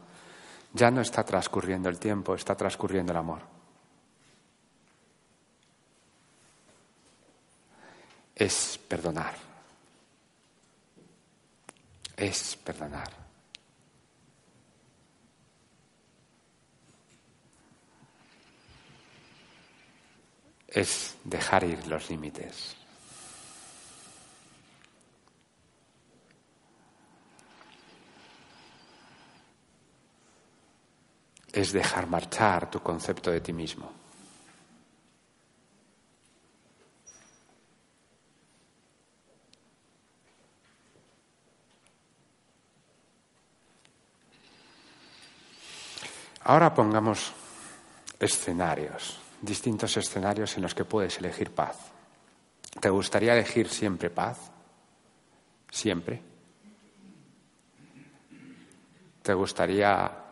Ya 0.75 0.91
no 0.91 1.01
está 1.01 1.25
transcurriendo 1.25 1.89
el 1.89 1.99
tiempo, 1.99 2.35
está 2.35 2.55
transcurriendo 2.55 3.11
el 3.13 3.17
amor. 3.17 3.41
Es 8.37 8.79
perdonar. 8.87 9.35
Es 12.19 12.55
perdonar. 12.57 13.29
es 20.69 21.17
dejar 21.25 21.65
ir 21.65 21.87
los 21.87 22.11
límites. 22.11 22.77
Es 31.59 31.73
dejar 31.73 32.07
marchar 32.07 32.71
tu 32.71 32.79
concepto 32.79 33.33
de 33.33 33.41
ti 33.41 33.53
mismo. 33.53 33.91
Ahora 46.45 46.73
pongamos 46.73 47.33
escenarios 48.21 49.19
distintos 49.43 49.97
escenarios 49.97 50.57
en 50.57 50.63
los 50.63 50.77
que 50.77 50.85
puedes 50.85 51.19
elegir 51.19 51.51
paz. 51.51 51.77
¿Te 52.81 52.89
gustaría 52.89 53.33
elegir 53.33 53.69
siempre 53.69 54.11
paz? 54.11 54.39
¿Siempre? 55.73 56.23
¿Te 59.23 59.35
gustaría 59.35 60.28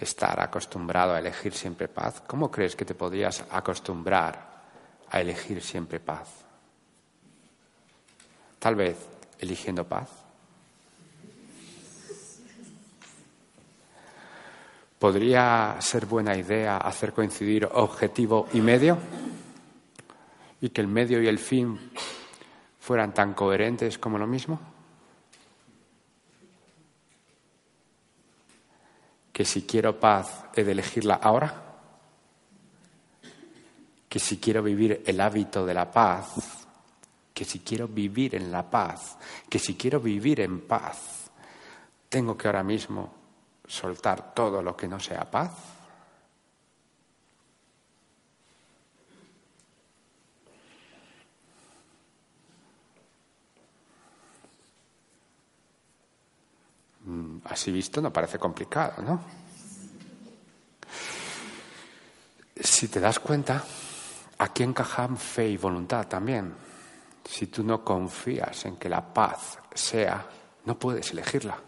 estar 0.00 0.40
acostumbrado 0.40 1.14
a 1.14 1.18
elegir 1.18 1.52
siempre 1.52 1.86
paz? 1.86 2.22
¿Cómo 2.26 2.50
crees 2.50 2.74
que 2.74 2.86
te 2.86 2.94
podrías 2.94 3.44
acostumbrar 3.50 4.62
a 5.10 5.20
elegir 5.20 5.62
siempre 5.62 6.00
paz? 6.00 6.28
Tal 8.58 8.74
vez 8.74 8.96
eligiendo 9.38 9.86
paz. 9.86 10.08
¿Podría 14.98 15.76
ser 15.80 16.06
buena 16.06 16.36
idea 16.36 16.76
hacer 16.76 17.12
coincidir 17.12 17.66
objetivo 17.72 18.48
y 18.52 18.60
medio? 18.60 18.98
¿Y 20.60 20.70
que 20.70 20.80
el 20.80 20.88
medio 20.88 21.22
y 21.22 21.26
el 21.26 21.38
fin 21.38 21.78
fueran 22.78 23.14
tan 23.14 23.32
coherentes 23.32 23.96
como 23.98 24.18
lo 24.18 24.26
mismo? 24.26 24.60
¿Que 29.40 29.46
si 29.46 29.62
quiero 29.62 29.98
paz 29.98 30.44
he 30.54 30.62
de 30.62 30.72
elegirla 30.72 31.14
ahora? 31.14 31.50
¿Que 34.06 34.18
si 34.18 34.36
quiero 34.36 34.62
vivir 34.62 35.02
el 35.06 35.18
hábito 35.18 35.64
de 35.64 35.72
la 35.72 35.90
paz? 35.90 36.66
¿Que 37.32 37.46
si 37.46 37.60
quiero 37.60 37.88
vivir 37.88 38.34
en 38.34 38.52
la 38.52 38.68
paz? 38.68 39.16
¿Que 39.48 39.58
si 39.58 39.76
quiero 39.76 39.98
vivir 39.98 40.40
en 40.40 40.60
paz? 40.68 41.30
Tengo 42.10 42.36
que 42.36 42.48
ahora 42.48 42.62
mismo 42.62 43.14
soltar 43.66 44.34
todo 44.34 44.60
lo 44.60 44.76
que 44.76 44.86
no 44.86 45.00
sea 45.00 45.30
paz? 45.30 45.52
Mm, 57.06 57.38
así 57.60 57.70
visto 57.70 58.00
no 58.00 58.10
parece 58.10 58.38
complicado, 58.38 59.02
¿no? 59.02 59.20
Si 62.56 62.88
te 62.88 62.98
das 63.00 63.20
cuenta, 63.20 63.62
aquí 64.38 64.62
encajan 64.62 65.18
fe 65.18 65.46
y 65.46 65.58
voluntad 65.58 66.08
también. 66.08 66.54
Si 67.22 67.48
tú 67.48 67.62
no 67.62 67.84
confías 67.84 68.64
en 68.64 68.76
que 68.76 68.88
la 68.88 69.12
paz 69.12 69.58
sea, 69.74 70.26
no 70.64 70.78
puedes 70.78 71.10
elegirla. 71.10 71.58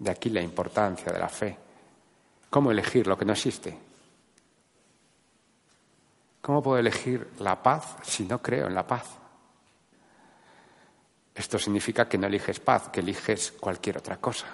De 0.00 0.10
aquí 0.10 0.28
la 0.28 0.42
importancia 0.42 1.12
de 1.12 1.18
la 1.20 1.28
fe. 1.28 1.56
¿Cómo 2.50 2.72
elegir 2.72 3.06
lo 3.06 3.16
que 3.16 3.24
no 3.24 3.34
existe? 3.34 3.78
¿Cómo 6.40 6.60
puedo 6.60 6.78
elegir 6.78 7.30
la 7.38 7.62
paz 7.62 7.98
si 8.02 8.24
no 8.24 8.42
creo 8.42 8.66
en 8.66 8.74
la 8.74 8.84
paz? 8.84 9.21
Esto 11.34 11.58
significa 11.58 12.08
que 12.08 12.18
no 12.18 12.26
eliges 12.26 12.60
paz, 12.60 12.88
que 12.90 13.00
eliges 13.00 13.52
cualquier 13.52 13.98
otra 13.98 14.18
cosa. 14.18 14.46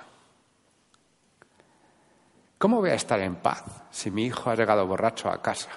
¿Cómo 2.59 2.79
voy 2.79 2.91
a 2.91 2.95
estar 2.95 3.21
en 3.21 3.37
paz 3.37 3.65
si 3.91 4.11
mi 4.11 4.27
hijo 4.27 4.51
ha 4.51 4.57
llegado 4.57 4.87
borracho 4.87 5.31
a 5.31 5.41
casa? 5.41 5.71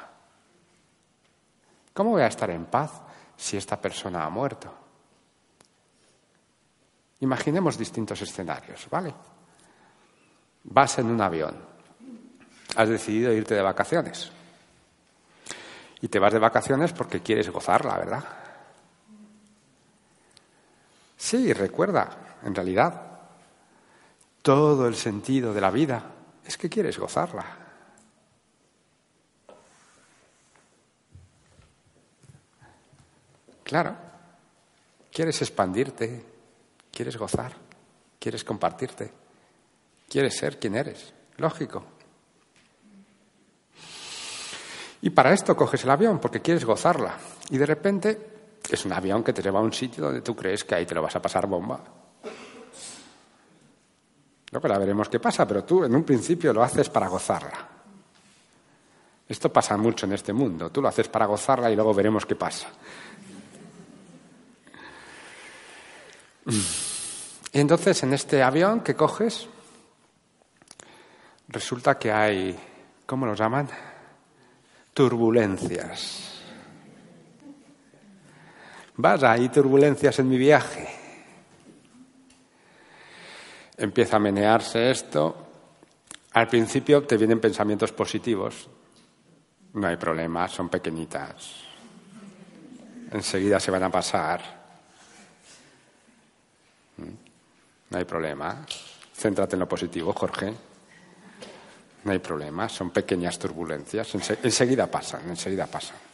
¿Cómo 1.93 2.11
voy 2.11 2.21
a 2.21 2.27
estar 2.27 2.49
en 2.49 2.65
paz 2.65 2.91
si 3.35 3.57
esta 3.57 3.79
persona 3.79 4.25
ha 4.25 4.29
muerto? 4.29 4.73
Imaginemos 7.19 7.77
distintos 7.77 8.21
escenarios, 8.21 8.87
¿vale? 8.89 9.13
Vas 10.63 10.97
en 10.99 11.07
un 11.07 11.21
avión. 11.21 11.55
Has 12.75 12.89
decidido 12.89 13.33
irte 13.33 13.53
de 13.53 13.61
vacaciones. 13.61 14.31
Y 16.01 16.07
te 16.07 16.19
vas 16.19 16.33
de 16.33 16.39
vacaciones 16.39 16.93
porque 16.93 17.21
quieres 17.21 17.49
gozarla, 17.49 17.97
¿verdad? 17.97 18.40
Sí, 21.21 21.53
recuerda, 21.53 22.39
en 22.43 22.55
realidad, 22.55 22.99
todo 24.41 24.87
el 24.87 24.95
sentido 24.95 25.53
de 25.53 25.61
la 25.61 25.69
vida 25.69 26.03
es 26.43 26.57
que 26.57 26.67
quieres 26.67 26.97
gozarla. 26.97 27.45
Claro, 33.61 33.95
quieres 35.11 35.39
expandirte, 35.43 36.25
quieres 36.91 37.15
gozar, 37.17 37.53
quieres 38.19 38.43
compartirte. 38.43 39.13
Quieres 40.09 40.35
ser 40.35 40.57
quien 40.57 40.73
eres. 40.73 41.13
Lógico. 41.37 41.85
Y 45.03 45.11
para 45.11 45.33
esto 45.33 45.55
coges 45.55 45.83
el 45.83 45.91
avión, 45.91 46.19
porque 46.19 46.41
quieres 46.41 46.65
gozarla. 46.65 47.15
Y 47.51 47.59
de 47.59 47.65
repente 47.67 48.30
es 48.75 48.85
un 48.85 48.93
avión 48.93 49.23
que 49.23 49.33
te 49.33 49.41
lleva 49.41 49.59
a 49.59 49.63
un 49.63 49.73
sitio 49.73 50.05
donde 50.05 50.21
tú 50.21 50.35
crees 50.35 50.63
que 50.63 50.75
ahí 50.75 50.85
te 50.85 50.95
lo 50.95 51.01
vas 51.01 51.15
a 51.15 51.21
pasar 51.21 51.47
bomba. 51.47 51.83
Luego 54.51 54.67
ya 54.67 54.77
veremos 54.77 55.09
qué 55.09 55.19
pasa, 55.19 55.47
pero 55.47 55.63
tú 55.63 55.83
en 55.83 55.95
un 55.95 56.03
principio 56.03 56.51
lo 56.53 56.61
haces 56.61 56.89
para 56.89 57.07
gozarla. 57.07 57.69
Esto 59.27 59.51
pasa 59.51 59.77
mucho 59.77 60.05
en 60.05 60.13
este 60.13 60.33
mundo. 60.33 60.69
Tú 60.69 60.81
lo 60.81 60.89
haces 60.89 61.07
para 61.07 61.25
gozarla 61.25 61.71
y 61.71 61.75
luego 61.75 61.93
veremos 61.93 62.25
qué 62.25 62.35
pasa. 62.35 62.67
Y 66.45 67.59
entonces 67.59 68.03
en 68.03 68.13
este 68.13 68.43
avión 68.43 68.81
que 68.81 68.95
coges, 68.95 69.47
resulta 71.47 71.97
que 71.97 72.11
hay, 72.11 72.59
¿cómo 73.05 73.25
los 73.25 73.39
llaman? 73.39 73.69
Turbulencias. 74.93 76.30
Vaya, 79.01 79.31
hay 79.31 79.49
turbulencias 79.49 80.19
en 80.19 80.29
mi 80.29 80.37
viaje. 80.37 80.87
Empieza 83.75 84.17
a 84.17 84.19
menearse 84.19 84.91
esto. 84.91 85.47
Al 86.33 86.47
principio 86.47 87.01
te 87.01 87.17
vienen 87.17 87.41
pensamientos 87.41 87.91
positivos. 87.93 88.69
No 89.73 89.87
hay 89.87 89.97
problema, 89.97 90.47
son 90.47 90.69
pequeñitas. 90.69 91.63
Enseguida 93.11 93.59
se 93.59 93.71
van 93.71 93.81
a 93.81 93.89
pasar. 93.89 94.39
No 96.97 97.97
hay 97.97 98.05
problema. 98.05 98.63
Céntrate 99.15 99.55
en 99.55 99.61
lo 99.61 99.67
positivo, 99.67 100.13
Jorge. 100.13 100.53
no 102.03 102.11
hay 102.11 102.19
problema, 102.19 102.69
son 102.69 102.91
pequeñas 102.91 103.39
turbulencias, 103.39 104.13
enseguida 104.43 104.85
pasan, 104.85 105.27
enseguida 105.27 105.65
pasan. 105.65 106.10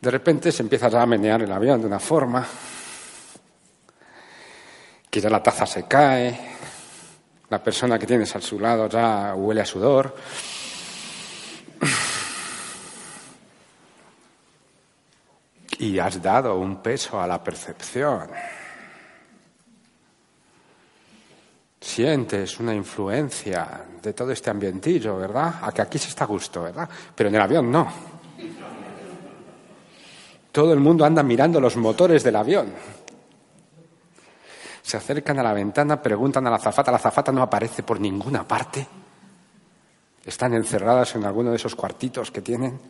De 0.00 0.10
repente 0.10 0.52
se 0.52 0.62
empieza 0.62 0.86
a 0.86 1.06
menear 1.06 1.42
el 1.42 1.52
avión 1.52 1.80
de 1.80 1.86
una 1.86 1.98
forma 1.98 2.46
que 5.10 5.20
ya 5.20 5.30
la 5.30 5.42
taza 5.42 5.66
se 5.66 5.84
cae, 5.84 6.56
la 7.48 7.62
persona 7.62 7.98
que 7.98 8.06
tienes 8.06 8.34
a 8.36 8.40
su 8.40 8.60
lado 8.60 8.88
ya 8.88 9.34
huele 9.34 9.62
a 9.62 9.64
sudor. 9.64 10.14
Y 15.78 15.98
has 15.98 16.22
dado 16.22 16.56
un 16.56 16.82
peso 16.82 17.20
a 17.20 17.26
la 17.26 17.42
percepción. 17.42 18.30
Sientes 21.80 22.58
una 22.58 22.74
influencia 22.74 23.84
de 24.02 24.12
todo 24.12 24.32
este 24.32 24.50
ambientillo, 24.50 25.16
¿verdad? 25.16 25.60
A 25.62 25.72
que 25.72 25.82
aquí 25.82 25.98
se 25.98 26.08
está 26.08 26.24
a 26.24 26.26
gusto, 26.26 26.62
¿verdad? 26.62 26.88
Pero 27.14 27.28
en 27.28 27.34
el 27.36 27.40
avión 27.40 27.70
no. 27.70 28.15
Todo 30.56 30.72
el 30.72 30.80
mundo 30.80 31.04
anda 31.04 31.22
mirando 31.22 31.60
los 31.60 31.76
motores 31.76 32.24
del 32.24 32.34
avión. 32.34 32.72
Se 34.80 34.96
acercan 34.96 35.38
a 35.38 35.42
la 35.42 35.52
ventana, 35.52 36.00
preguntan 36.00 36.46
a 36.46 36.50
la 36.50 36.58
zafata. 36.58 36.90
La 36.90 36.98
zafata 36.98 37.30
no 37.30 37.42
aparece 37.42 37.82
por 37.82 38.00
ninguna 38.00 38.48
parte. 38.48 38.86
Están 40.24 40.54
encerradas 40.54 41.14
en 41.14 41.26
alguno 41.26 41.50
de 41.50 41.56
esos 41.56 41.74
cuartitos 41.74 42.30
que 42.30 42.40
tienen. 42.40 42.80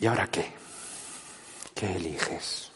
¿Y 0.00 0.06
ahora 0.06 0.26
qué? 0.26 0.50
¿Qué 1.72 1.94
eliges? 1.94 2.72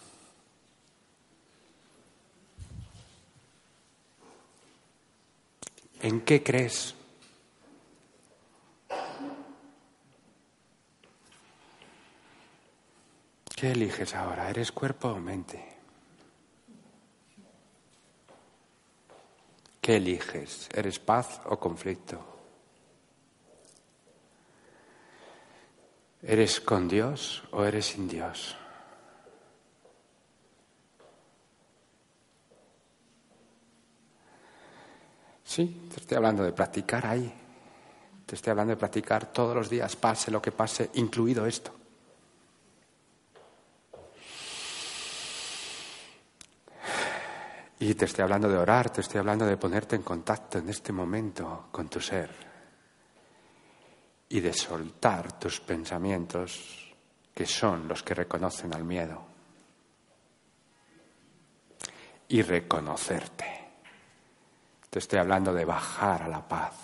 ¿En 6.00 6.20
qué 6.20 6.44
crees? 6.44 6.94
¿Qué 13.60 13.72
eliges 13.72 14.14
ahora? 14.14 14.48
¿Eres 14.48 14.72
cuerpo 14.72 15.08
o 15.08 15.20
mente? 15.20 15.62
¿Qué 19.82 19.96
eliges? 19.96 20.66
¿Eres 20.72 20.98
paz 20.98 21.42
o 21.44 21.60
conflicto? 21.60 22.24
¿Eres 26.22 26.58
con 26.62 26.88
Dios 26.88 27.42
o 27.50 27.62
eres 27.62 27.84
sin 27.84 28.08
Dios? 28.08 28.56
Sí, 35.44 35.86
te 35.92 36.00
estoy 36.00 36.16
hablando 36.16 36.44
de 36.44 36.52
practicar 36.52 37.04
ahí. 37.04 37.30
Te 38.24 38.36
estoy 38.36 38.52
hablando 38.52 38.70
de 38.70 38.78
practicar 38.78 39.30
todos 39.30 39.54
los 39.54 39.68
días, 39.68 39.96
pase 39.96 40.30
lo 40.30 40.40
que 40.40 40.50
pase, 40.50 40.88
incluido 40.94 41.44
esto. 41.44 41.79
Y 47.82 47.94
te 47.94 48.04
estoy 48.04 48.24
hablando 48.24 48.46
de 48.46 48.58
orar, 48.58 48.90
te 48.90 49.00
estoy 49.00 49.20
hablando 49.20 49.46
de 49.46 49.56
ponerte 49.56 49.96
en 49.96 50.02
contacto 50.02 50.58
en 50.58 50.68
este 50.68 50.92
momento 50.92 51.68
con 51.72 51.88
tu 51.88 51.98
ser 51.98 52.30
y 54.28 54.38
de 54.38 54.52
soltar 54.52 55.38
tus 55.38 55.60
pensamientos 55.60 56.94
que 57.34 57.46
son 57.46 57.88
los 57.88 58.02
que 58.02 58.12
reconocen 58.12 58.74
al 58.74 58.84
miedo 58.84 59.24
y 62.28 62.42
reconocerte. 62.42 63.46
Te 64.90 64.98
estoy 64.98 65.18
hablando 65.18 65.54
de 65.54 65.64
bajar 65.64 66.24
a 66.24 66.28
la 66.28 66.46
paz, 66.46 66.74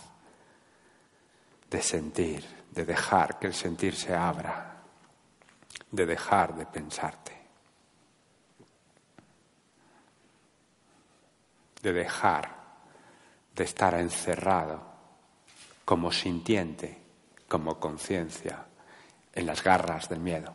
de 1.69 1.83
sentir, 1.83 2.43
de 2.71 2.87
dejar 2.87 3.39
que 3.39 3.49
el 3.49 3.55
sentir 3.55 3.95
se 3.95 4.15
abra, 4.15 4.83
de 5.91 6.07
dejar 6.07 6.57
de 6.57 6.65
pensarte. 6.65 7.36
De 11.87 11.93
dejar 11.93 12.51
de 13.55 13.63
estar 13.63 13.95
encerrado 13.95 14.83
como 15.85 16.11
sintiente, 16.11 17.01
como 17.47 17.79
conciencia, 17.79 18.67
en 19.33 19.47
las 19.47 19.63
garras 19.63 20.09
del 20.09 20.19
miedo. 20.19 20.53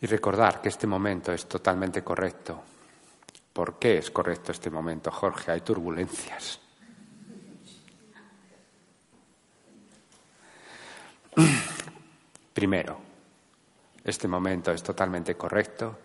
Y 0.00 0.06
recordar 0.06 0.62
que 0.62 0.70
este 0.70 0.86
momento 0.86 1.34
es 1.34 1.46
totalmente 1.46 2.02
correcto. 2.02 2.62
¿Por 3.52 3.78
qué 3.78 3.98
es 3.98 4.10
correcto 4.10 4.52
este 4.52 4.70
momento, 4.70 5.10
Jorge? 5.10 5.52
Hay 5.52 5.60
turbulencias. 5.60 6.63
Primero, 12.54 13.00
este 14.04 14.28
momento 14.28 14.70
es 14.70 14.82
totalmente 14.82 15.34
correcto 15.34 15.98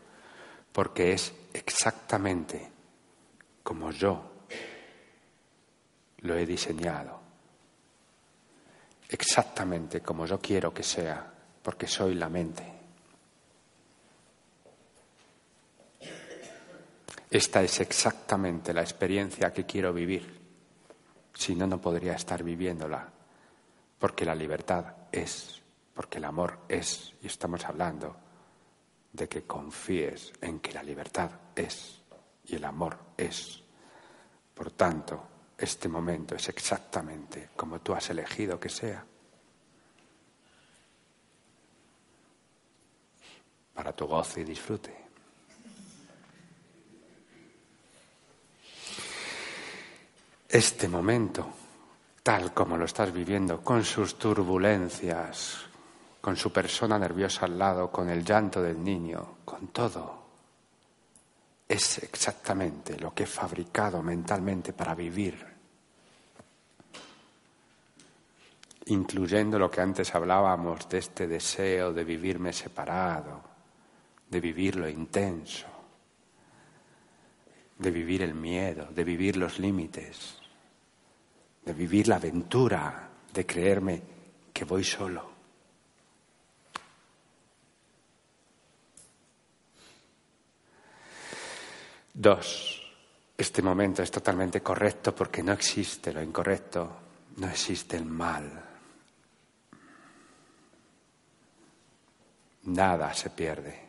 porque 0.71 1.13
es 1.13 1.33
exactamente 1.53 2.71
como 3.63 3.91
yo 3.91 4.31
lo 6.21 6.35
he 6.35 6.45
diseñado, 6.45 7.19
exactamente 9.07 10.01
como 10.01 10.25
yo 10.25 10.39
quiero 10.39 10.73
que 10.73 10.83
sea, 10.83 11.31
porque 11.61 11.87
soy 11.87 12.15
la 12.15 12.29
mente. 12.29 12.63
Esta 17.29 17.61
es 17.61 17.79
exactamente 17.79 18.73
la 18.73 18.81
experiencia 18.81 19.53
que 19.53 19.65
quiero 19.65 19.93
vivir, 19.93 20.39
si 21.33 21.55
no, 21.55 21.67
no 21.67 21.79
podría 21.79 22.13
estar 22.13 22.43
viviéndola, 22.43 23.07
porque 23.99 24.25
la 24.25 24.33
libertad 24.33 24.98
es, 25.11 25.61
porque 25.93 26.17
el 26.17 26.25
amor 26.25 26.59
es, 26.67 27.13
y 27.21 27.27
estamos 27.27 27.65
hablando 27.65 28.15
de 29.11 29.27
que 29.27 29.43
confíes 29.43 30.33
en 30.41 30.59
que 30.59 30.73
la 30.73 30.83
libertad 30.83 31.31
es 31.55 32.01
y 32.45 32.55
el 32.55 32.65
amor 32.65 32.97
es. 33.17 33.61
Por 34.53 34.71
tanto, 34.71 35.27
este 35.57 35.87
momento 35.87 36.35
es 36.35 36.49
exactamente 36.49 37.49
como 37.55 37.81
tú 37.81 37.93
has 37.93 38.09
elegido 38.09 38.59
que 38.59 38.69
sea. 38.69 39.05
Para 43.73 43.93
tu 43.93 44.07
gozo 44.07 44.39
y 44.39 44.43
disfrute. 44.43 44.95
Este 50.49 50.87
momento 50.87 51.53
tal 52.29 52.53
como 52.53 52.77
lo 52.77 52.85
estás 52.85 53.11
viviendo, 53.11 53.63
con 53.63 53.83
sus 53.83 54.19
turbulencias, 54.19 55.61
con 56.21 56.37
su 56.37 56.53
persona 56.53 56.99
nerviosa 56.99 57.47
al 57.47 57.57
lado, 57.57 57.89
con 57.89 58.07
el 58.07 58.23
llanto 58.23 58.61
del 58.61 58.83
niño, 58.83 59.37
con 59.43 59.69
todo. 59.69 60.25
Es 61.67 61.97
exactamente 61.97 62.99
lo 62.99 63.15
que 63.15 63.23
he 63.23 63.25
fabricado 63.25 64.03
mentalmente 64.03 64.73
para 64.73 64.93
vivir, 64.93 65.43
incluyendo 68.85 69.57
lo 69.57 69.71
que 69.71 69.81
antes 69.81 70.13
hablábamos 70.13 70.87
de 70.87 70.99
este 70.99 71.27
deseo 71.27 71.91
de 71.93 72.03
vivirme 72.03 72.53
separado, 72.53 73.41
de 74.29 74.39
vivir 74.39 74.75
lo 74.75 74.87
intenso, 74.87 75.65
de 77.79 77.89
vivir 77.89 78.21
el 78.21 78.35
miedo, 78.35 78.85
de 78.91 79.03
vivir 79.03 79.35
los 79.35 79.57
límites 79.57 80.38
de 81.69 81.75
vivir 81.75 82.07
la 82.07 82.15
aventura, 82.15 83.07
de 83.31 83.45
creerme 83.45 84.01
que 84.51 84.65
voy 84.65 84.83
solo. 84.83 85.29
Dos, 92.11 92.81
este 93.37 93.61
momento 93.61 94.01
es 94.01 94.09
totalmente 94.09 94.61
correcto 94.61 95.13
porque 95.13 95.43
no 95.43 95.51
existe 95.51 96.11
lo 96.11 96.23
incorrecto, 96.23 96.89
no 97.37 97.47
existe 97.47 97.97
el 97.97 98.05
mal. 98.05 98.65
Nada 102.63 103.13
se 103.13 103.29
pierde. 103.29 103.88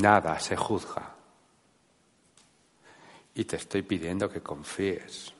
Nada 0.00 0.38
se 0.38 0.56
juzga. 0.56 1.12
Y 3.34 3.44
te 3.44 3.56
estoy 3.56 3.82
pidiendo 3.82 4.30
que 4.30 4.40
confíes. 4.40 5.32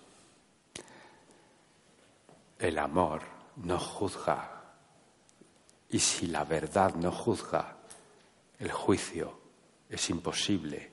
El 2.59 2.79
amor 2.79 3.23
no 3.57 3.79
juzga. 3.79 4.63
Y 5.91 6.01
si 6.01 6.27
la 6.27 6.45
verdad 6.45 6.95
no 6.95 7.13
juzga, 7.13 7.77
El 8.59 8.73
juicio 8.73 9.39
es 9.89 10.11
imposible, 10.11 10.91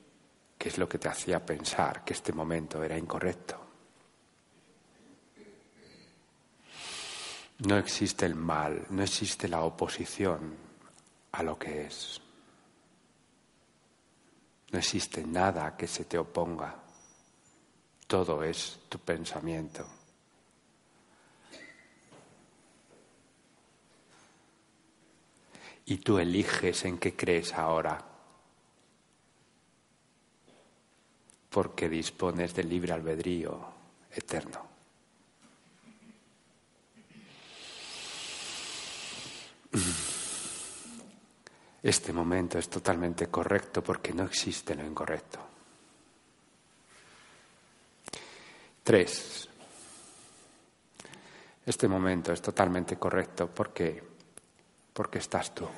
que 0.56 0.68
es 0.68 0.78
lo 0.78 0.88
que 0.88 0.98
te 1.00 1.08
hacía 1.08 1.44
pensar 1.44 2.04
que 2.04 2.12
este 2.12 2.32
momento 2.32 2.80
era 2.84 2.96
incorrecto. 2.96 3.60
No 7.66 7.76
existe 7.76 8.24
el 8.24 8.36
mal, 8.36 8.86
no 8.90 9.02
existe 9.02 9.48
la 9.48 9.62
oposición 9.62 10.54
a 11.32 11.42
lo 11.42 11.58
que 11.58 11.86
es. 11.86 12.20
No 14.72 14.78
existe 14.78 15.24
nada 15.24 15.76
que 15.76 15.86
se 15.86 16.04
te 16.04 16.18
oponga. 16.18 16.74
Todo 18.06 18.42
es 18.42 18.80
tu 18.88 18.98
pensamiento. 18.98 19.86
Y 25.86 25.98
tú 25.98 26.18
eliges 26.18 26.84
en 26.84 26.98
qué 26.98 27.14
crees 27.14 27.54
ahora. 27.54 28.04
Porque 31.50 31.88
dispones 31.88 32.54
del 32.54 32.68
libre 32.68 32.92
albedrío 32.92 33.64
eterno. 34.10 34.66
Este 41.86 42.12
momento 42.12 42.58
es 42.58 42.68
totalmente 42.68 43.28
correcto 43.28 43.80
porque 43.80 44.12
no 44.12 44.24
existe 44.24 44.74
lo 44.74 44.84
incorrecto. 44.84 45.38
Tres. 48.82 49.48
Este 51.64 51.86
momento 51.86 52.32
es 52.32 52.42
totalmente 52.42 52.96
correcto 52.96 53.48
porque, 53.48 54.02
porque 54.92 55.18
estás 55.18 55.54
tú. 55.54 55.68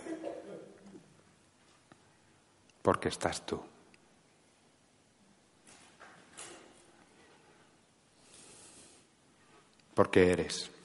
Porque 2.81 3.09
estás 3.11 3.45
tú. 3.45 3.63
Porque 9.95 10.33
eres. 10.33 10.78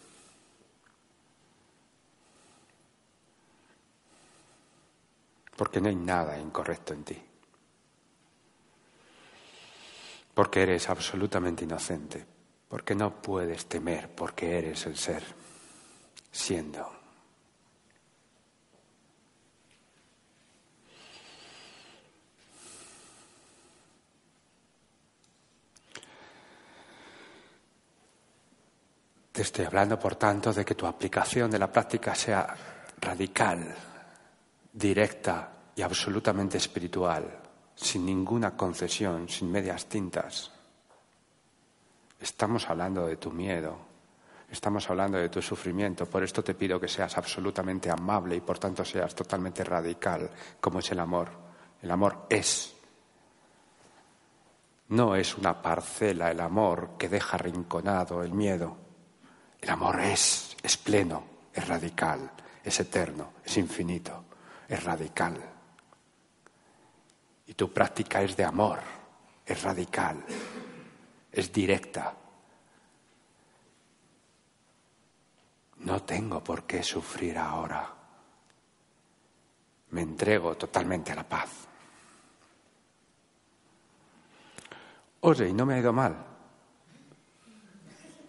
Porque 5.55 5.79
no 5.79 5.89
hay 5.89 5.95
nada 5.95 6.39
incorrecto 6.39 6.93
en 6.93 7.03
ti. 7.03 7.21
Porque 10.33 10.63
eres 10.63 10.89
absolutamente 10.89 11.63
inocente, 11.63 12.25
porque 12.67 12.95
no 12.95 13.21
puedes 13.21 13.67
temer, 13.67 14.09
porque 14.09 14.57
eres 14.57 14.85
el 14.87 14.97
ser, 14.97 15.23
siendo. 16.31 16.91
Te 29.31 29.41
estoy 29.41 29.65
hablando, 29.65 29.99
por 29.99 30.15
tanto, 30.15 30.53
de 30.53 30.63
que 30.63 30.75
tu 30.75 30.85
aplicación 30.85 31.49
de 31.49 31.59
la 31.59 31.71
práctica 31.71 32.13
sea 32.13 32.55
radical, 33.01 33.92
directa 34.73 35.51
y 35.75 35.83
absolutamente 35.83 36.57
espiritual, 36.57 37.39
sin 37.75 38.05
ninguna 38.05 38.57
concesión, 38.57 39.29
sin 39.29 39.51
medias 39.51 39.85
tintas. 39.85 40.51
Estamos 42.19 42.67
hablando 42.69 43.05
de 43.05 43.17
tu 43.17 43.31
miedo, 43.31 43.77
estamos 44.49 44.89
hablando 44.89 45.19
de 45.19 45.29
tu 45.29 45.41
sufrimiento, 45.41 46.07
por 46.07 46.23
esto 46.23 46.43
te 46.43 46.55
pido 46.55 46.79
que 46.79 46.87
seas 46.87 47.17
absolutamente 47.17 47.91
amable 47.91 48.35
y 48.35 48.41
por 48.41 48.57
tanto 48.57 48.83
seas 48.83 49.13
totalmente 49.13 49.63
radical, 49.63 50.29
como 50.59 50.79
es 50.79 50.91
el 50.91 50.99
amor. 50.99 51.29
El 51.81 51.91
amor 51.91 52.25
es. 52.29 52.73
No 54.89 55.15
es 55.15 55.37
una 55.37 55.61
parcela 55.61 56.31
el 56.31 56.39
amor 56.39 56.91
que 56.97 57.09
deja 57.09 57.37
rinconado 57.37 58.23
el 58.23 58.31
miedo. 58.31 58.77
El 59.61 59.69
amor 59.69 59.99
es, 59.99 60.55
es 60.63 60.77
pleno, 60.77 61.23
es 61.53 61.67
radical, 61.67 62.31
es 62.63 62.79
eterno, 62.79 63.33
es 63.43 63.57
infinito 63.57 64.23
es 64.73 64.83
radical. 64.83 65.37
Y 67.45 67.53
tu 67.53 67.71
práctica 67.71 68.21
es 68.21 68.35
de 68.35 68.43
amor, 68.43 68.79
es 69.45 69.61
radical, 69.61 70.23
es 71.31 71.51
directa. 71.51 72.15
No 75.77 76.01
tengo 76.03 76.43
por 76.43 76.63
qué 76.63 76.81
sufrir 76.81 77.37
ahora. 77.37 77.93
Me 79.91 80.01
entrego 80.01 80.55
totalmente 80.55 81.11
a 81.11 81.15
la 81.15 81.27
paz. 81.27 81.49
Oye, 85.19 85.49
y 85.49 85.53
no 85.53 85.65
me 85.65 85.75
ha 85.75 85.79
ido 85.79 85.93
mal. 85.93 86.15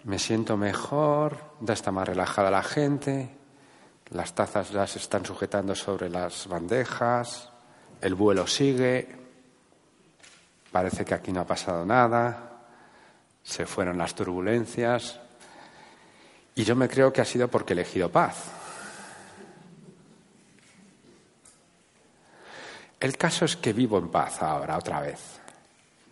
Me 0.04 0.18
siento 0.18 0.56
mejor, 0.56 1.56
ya 1.60 1.72
está 1.72 1.90
más 1.90 2.06
relajada 2.06 2.50
la 2.50 2.62
gente, 2.62 3.43
las 4.10 4.34
tazas 4.34 4.70
ya 4.70 4.86
se 4.86 4.98
están 4.98 5.24
sujetando 5.24 5.74
sobre 5.74 6.08
las 6.08 6.46
bandejas, 6.46 7.50
el 8.00 8.14
vuelo 8.14 8.46
sigue, 8.46 9.08
parece 10.70 11.04
que 11.04 11.14
aquí 11.14 11.32
no 11.32 11.40
ha 11.40 11.46
pasado 11.46 11.84
nada, 11.86 12.50
se 13.42 13.66
fueron 13.66 13.98
las 13.98 14.14
turbulencias 14.14 15.20
y 16.54 16.64
yo 16.64 16.76
me 16.76 16.88
creo 16.88 17.12
que 17.12 17.20
ha 17.20 17.24
sido 17.24 17.48
porque 17.48 17.72
he 17.72 17.76
elegido 17.76 18.10
paz. 18.10 18.50
El 23.00 23.18
caso 23.18 23.44
es 23.44 23.56
que 23.56 23.72
vivo 23.72 23.98
en 23.98 24.08
paz 24.08 24.42
ahora, 24.42 24.78
otra 24.78 25.00
vez. 25.00 25.20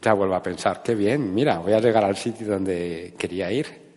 Ya 0.02 0.12
vuelvo 0.12 0.34
a 0.34 0.42
pensar, 0.42 0.82
qué 0.82 0.94
bien, 0.94 1.32
mira, 1.32 1.58
voy 1.58 1.72
a 1.72 1.80
llegar 1.80 2.04
al 2.04 2.16
sitio 2.16 2.46
donde 2.46 3.14
quería 3.16 3.50
ir. 3.50 3.91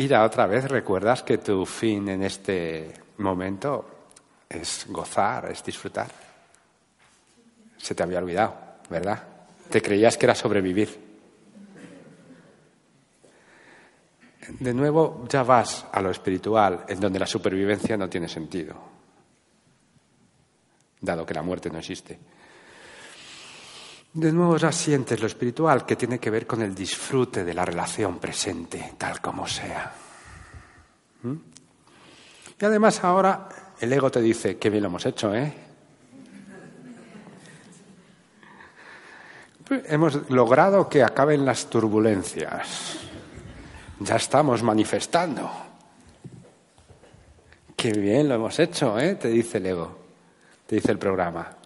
Ira, 0.00 0.24
otra 0.24 0.46
vez, 0.46 0.64
¿recuerdas 0.64 1.22
que 1.22 1.36
tu 1.36 1.66
fin 1.66 2.08
en 2.08 2.22
este 2.22 2.90
momento 3.18 4.06
es 4.48 4.86
gozar, 4.88 5.50
es 5.50 5.62
disfrutar? 5.62 6.10
Se 7.76 7.94
te 7.94 8.02
había 8.02 8.20
olvidado, 8.20 8.54
¿verdad? 8.88 9.22
Te 9.68 9.82
creías 9.82 10.16
que 10.16 10.24
era 10.24 10.34
sobrevivir. 10.34 10.88
De 14.58 14.72
nuevo, 14.72 15.26
ya 15.28 15.42
vas 15.42 15.84
a 15.92 16.00
lo 16.00 16.10
espiritual, 16.10 16.86
en 16.88 16.98
donde 16.98 17.18
la 17.18 17.26
supervivencia 17.26 17.98
no 17.98 18.08
tiene 18.08 18.26
sentido, 18.26 18.76
dado 20.98 21.26
que 21.26 21.34
la 21.34 21.42
muerte 21.42 21.68
no 21.68 21.78
existe. 21.78 22.18
De 24.12 24.32
nuevo 24.32 24.56
ya 24.56 24.72
sientes 24.72 25.20
lo 25.20 25.28
espiritual 25.28 25.86
que 25.86 25.94
tiene 25.94 26.18
que 26.18 26.30
ver 26.30 26.46
con 26.46 26.62
el 26.62 26.74
disfrute 26.74 27.44
de 27.44 27.54
la 27.54 27.64
relación 27.64 28.18
presente, 28.18 28.94
tal 28.98 29.20
como 29.20 29.46
sea. 29.46 29.92
¿Mm? 31.22 31.34
Y 32.60 32.64
además 32.64 33.04
ahora 33.04 33.48
el 33.78 33.92
ego 33.92 34.10
te 34.10 34.20
dice, 34.20 34.58
qué 34.58 34.68
bien 34.68 34.82
lo 34.82 34.88
hemos 34.88 35.06
hecho, 35.06 35.34
¿eh? 35.34 35.54
Hemos 39.70 40.28
logrado 40.30 40.88
que 40.88 41.04
acaben 41.04 41.46
las 41.46 41.70
turbulencias. 41.70 42.98
Ya 44.00 44.16
estamos 44.16 44.64
manifestando. 44.64 45.48
Qué 47.76 47.92
bien 47.92 48.28
lo 48.28 48.34
hemos 48.34 48.58
hecho, 48.58 48.98
¿eh? 48.98 49.14
Te 49.14 49.28
dice 49.28 49.58
el 49.58 49.66
ego, 49.66 49.98
te 50.66 50.74
dice 50.74 50.90
el 50.90 50.98
programa. 50.98 51.59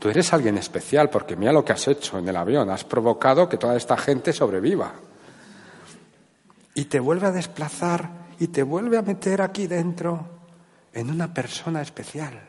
Tú 0.00 0.08
eres 0.08 0.32
alguien 0.32 0.56
especial 0.56 1.10
porque 1.10 1.36
mira 1.36 1.52
lo 1.52 1.62
que 1.62 1.74
has 1.74 1.86
hecho 1.86 2.18
en 2.18 2.26
el 2.26 2.34
avión. 2.34 2.70
Has 2.70 2.84
provocado 2.84 3.50
que 3.50 3.58
toda 3.58 3.76
esta 3.76 3.98
gente 3.98 4.32
sobreviva. 4.32 4.94
Y 6.74 6.86
te 6.86 6.98
vuelve 6.98 7.26
a 7.26 7.32
desplazar 7.32 8.08
y 8.38 8.48
te 8.48 8.62
vuelve 8.62 8.96
a 8.96 9.02
meter 9.02 9.42
aquí 9.42 9.66
dentro 9.66 10.26
en 10.94 11.10
una 11.10 11.34
persona 11.34 11.82
especial. 11.82 12.40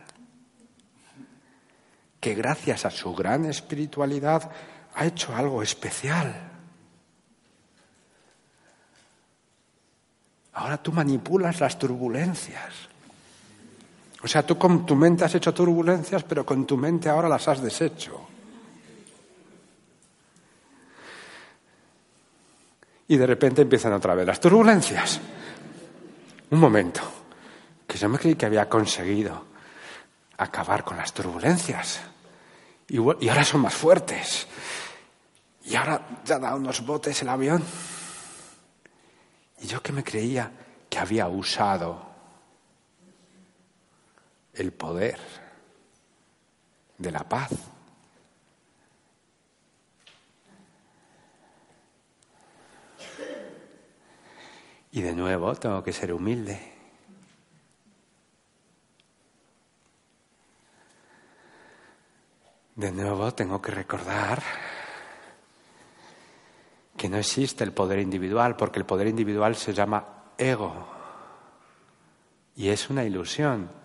Que 2.21 2.35
gracias 2.35 2.85
a 2.85 2.89
su 2.89 3.13
gran 3.13 3.43
espiritualidad 3.43 4.49
ha 4.95 5.05
hecho 5.05 5.35
algo 5.35 5.61
especial. 5.61 6.33
Ahora 10.53 10.81
tú 10.81 10.93
manipulas 10.93 11.59
las 11.59 11.77
turbulencias. 11.77 12.90
O 14.23 14.27
sea, 14.27 14.45
tú 14.45 14.57
con 14.57 14.85
tu 14.85 14.95
mente 14.95 15.25
has 15.25 15.33
hecho 15.33 15.53
turbulencias, 15.53 16.23
pero 16.23 16.45
con 16.45 16.65
tu 16.65 16.77
mente 16.77 17.09
ahora 17.09 17.27
las 17.27 17.47
has 17.47 17.61
deshecho. 17.61 18.27
Y 23.07 23.17
de 23.17 23.27
repente 23.27 23.63
empiezan 23.63 23.93
otra 23.93 24.13
vez 24.13 24.25
las 24.25 24.39
turbulencias. 24.39 25.19
Un 26.51 26.59
momento, 26.59 27.01
que 27.87 27.97
yo 27.97 28.07
me 28.09 28.19
creí 28.19 28.35
que 28.35 28.45
había 28.45 28.69
conseguido 28.69 29.45
acabar 30.37 30.83
con 30.83 30.97
las 30.97 31.13
turbulencias. 31.13 32.01
Y, 32.89 32.97
ahora 32.97 33.43
son 33.43 33.61
más 33.61 33.73
fuertes. 33.73 34.47
Y 35.65 35.75
ahora 35.75 36.07
ya 36.23 36.37
da 36.39 36.55
unos 36.55 36.85
botes 36.85 37.21
el 37.21 37.29
avión. 37.29 37.63
Y 39.61 39.67
yo 39.67 39.81
que 39.81 39.91
me 39.91 40.03
creía 40.03 40.51
que 40.89 40.99
había 40.99 41.27
usado 41.27 42.10
el 44.53 44.71
poder 44.71 45.19
de 46.97 47.11
la 47.11 47.27
paz. 47.27 47.51
Y 54.91 55.01
de 55.01 55.13
nuevo 55.13 55.55
tengo 55.55 55.81
que 55.83 55.93
ser 55.93 56.11
humilde. 56.11 56.59
De 62.75 62.91
nuevo 62.91 63.33
tengo 63.33 63.61
que 63.61 63.71
recordar 63.71 64.41
que 66.97 67.09
no 67.09 67.17
existe 67.17 67.63
el 67.63 67.73
poder 67.73 67.99
individual, 67.99 68.55
porque 68.55 68.79
el 68.79 68.85
poder 68.85 69.07
individual 69.07 69.55
se 69.55 69.73
llama 69.73 70.33
ego. 70.37 70.87
Y 72.55 72.69
es 72.69 72.89
una 72.89 73.03
ilusión. 73.03 73.80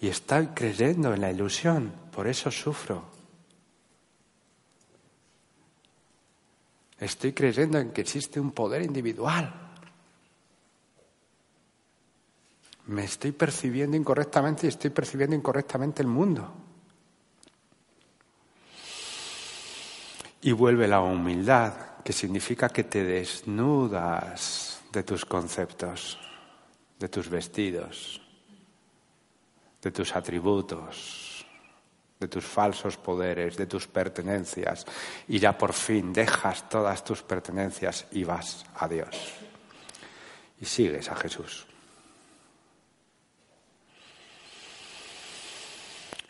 Y 0.00 0.08
estoy 0.08 0.48
creyendo 0.48 1.12
en 1.12 1.20
la 1.20 1.30
ilusión, 1.30 1.92
por 2.10 2.26
eso 2.26 2.50
sufro. 2.50 3.04
Estoy 6.98 7.32
creyendo 7.32 7.78
en 7.78 7.92
que 7.92 8.00
existe 8.00 8.40
un 8.40 8.52
poder 8.52 8.82
individual. 8.82 9.52
Me 12.86 13.04
estoy 13.04 13.32
percibiendo 13.32 13.96
incorrectamente 13.96 14.66
y 14.66 14.70
estoy 14.70 14.90
percibiendo 14.90 15.36
incorrectamente 15.36 16.02
el 16.02 16.08
mundo. 16.08 16.50
Y 20.42 20.52
vuelve 20.52 20.88
la 20.88 21.00
humildad, 21.00 22.02
que 22.02 22.14
significa 22.14 22.70
que 22.70 22.84
te 22.84 23.04
desnudas 23.04 24.80
de 24.92 25.02
tus 25.02 25.26
conceptos, 25.26 26.18
de 26.98 27.08
tus 27.08 27.28
vestidos, 27.28 28.19
de 29.82 29.90
tus 29.90 30.14
atributos, 30.14 31.46
de 32.18 32.28
tus 32.28 32.44
falsos 32.44 32.96
poderes, 32.98 33.56
de 33.56 33.66
tus 33.66 33.86
pertenencias, 33.86 34.84
y 35.28 35.38
ya 35.38 35.56
por 35.56 35.72
fin 35.72 36.12
dejas 36.12 36.68
todas 36.68 37.02
tus 37.02 37.22
pertenencias 37.22 38.06
y 38.12 38.24
vas 38.24 38.64
a 38.76 38.86
Dios. 38.86 39.32
Y 40.60 40.66
sigues 40.66 41.10
a 41.10 41.16
Jesús. 41.16 41.66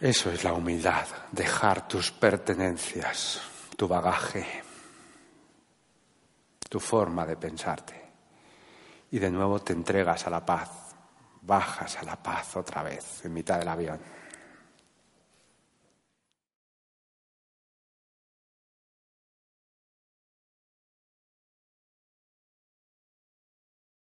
Eso 0.00 0.30
es 0.30 0.44
la 0.44 0.54
humildad, 0.54 1.06
dejar 1.30 1.86
tus 1.86 2.10
pertenencias, 2.10 3.42
tu 3.76 3.86
bagaje, 3.86 4.62
tu 6.68 6.80
forma 6.80 7.26
de 7.26 7.36
pensarte. 7.36 8.00
Y 9.10 9.18
de 9.18 9.30
nuevo 9.30 9.58
te 9.58 9.74
entregas 9.74 10.26
a 10.26 10.30
la 10.30 10.46
paz, 10.46 10.79
bajas 11.42 11.96
a 11.96 12.02
la 12.04 12.16
paz 12.16 12.56
otra 12.56 12.82
vez 12.82 13.24
en 13.24 13.32
mitad 13.32 13.58
del 13.58 13.68
avión. 13.68 13.98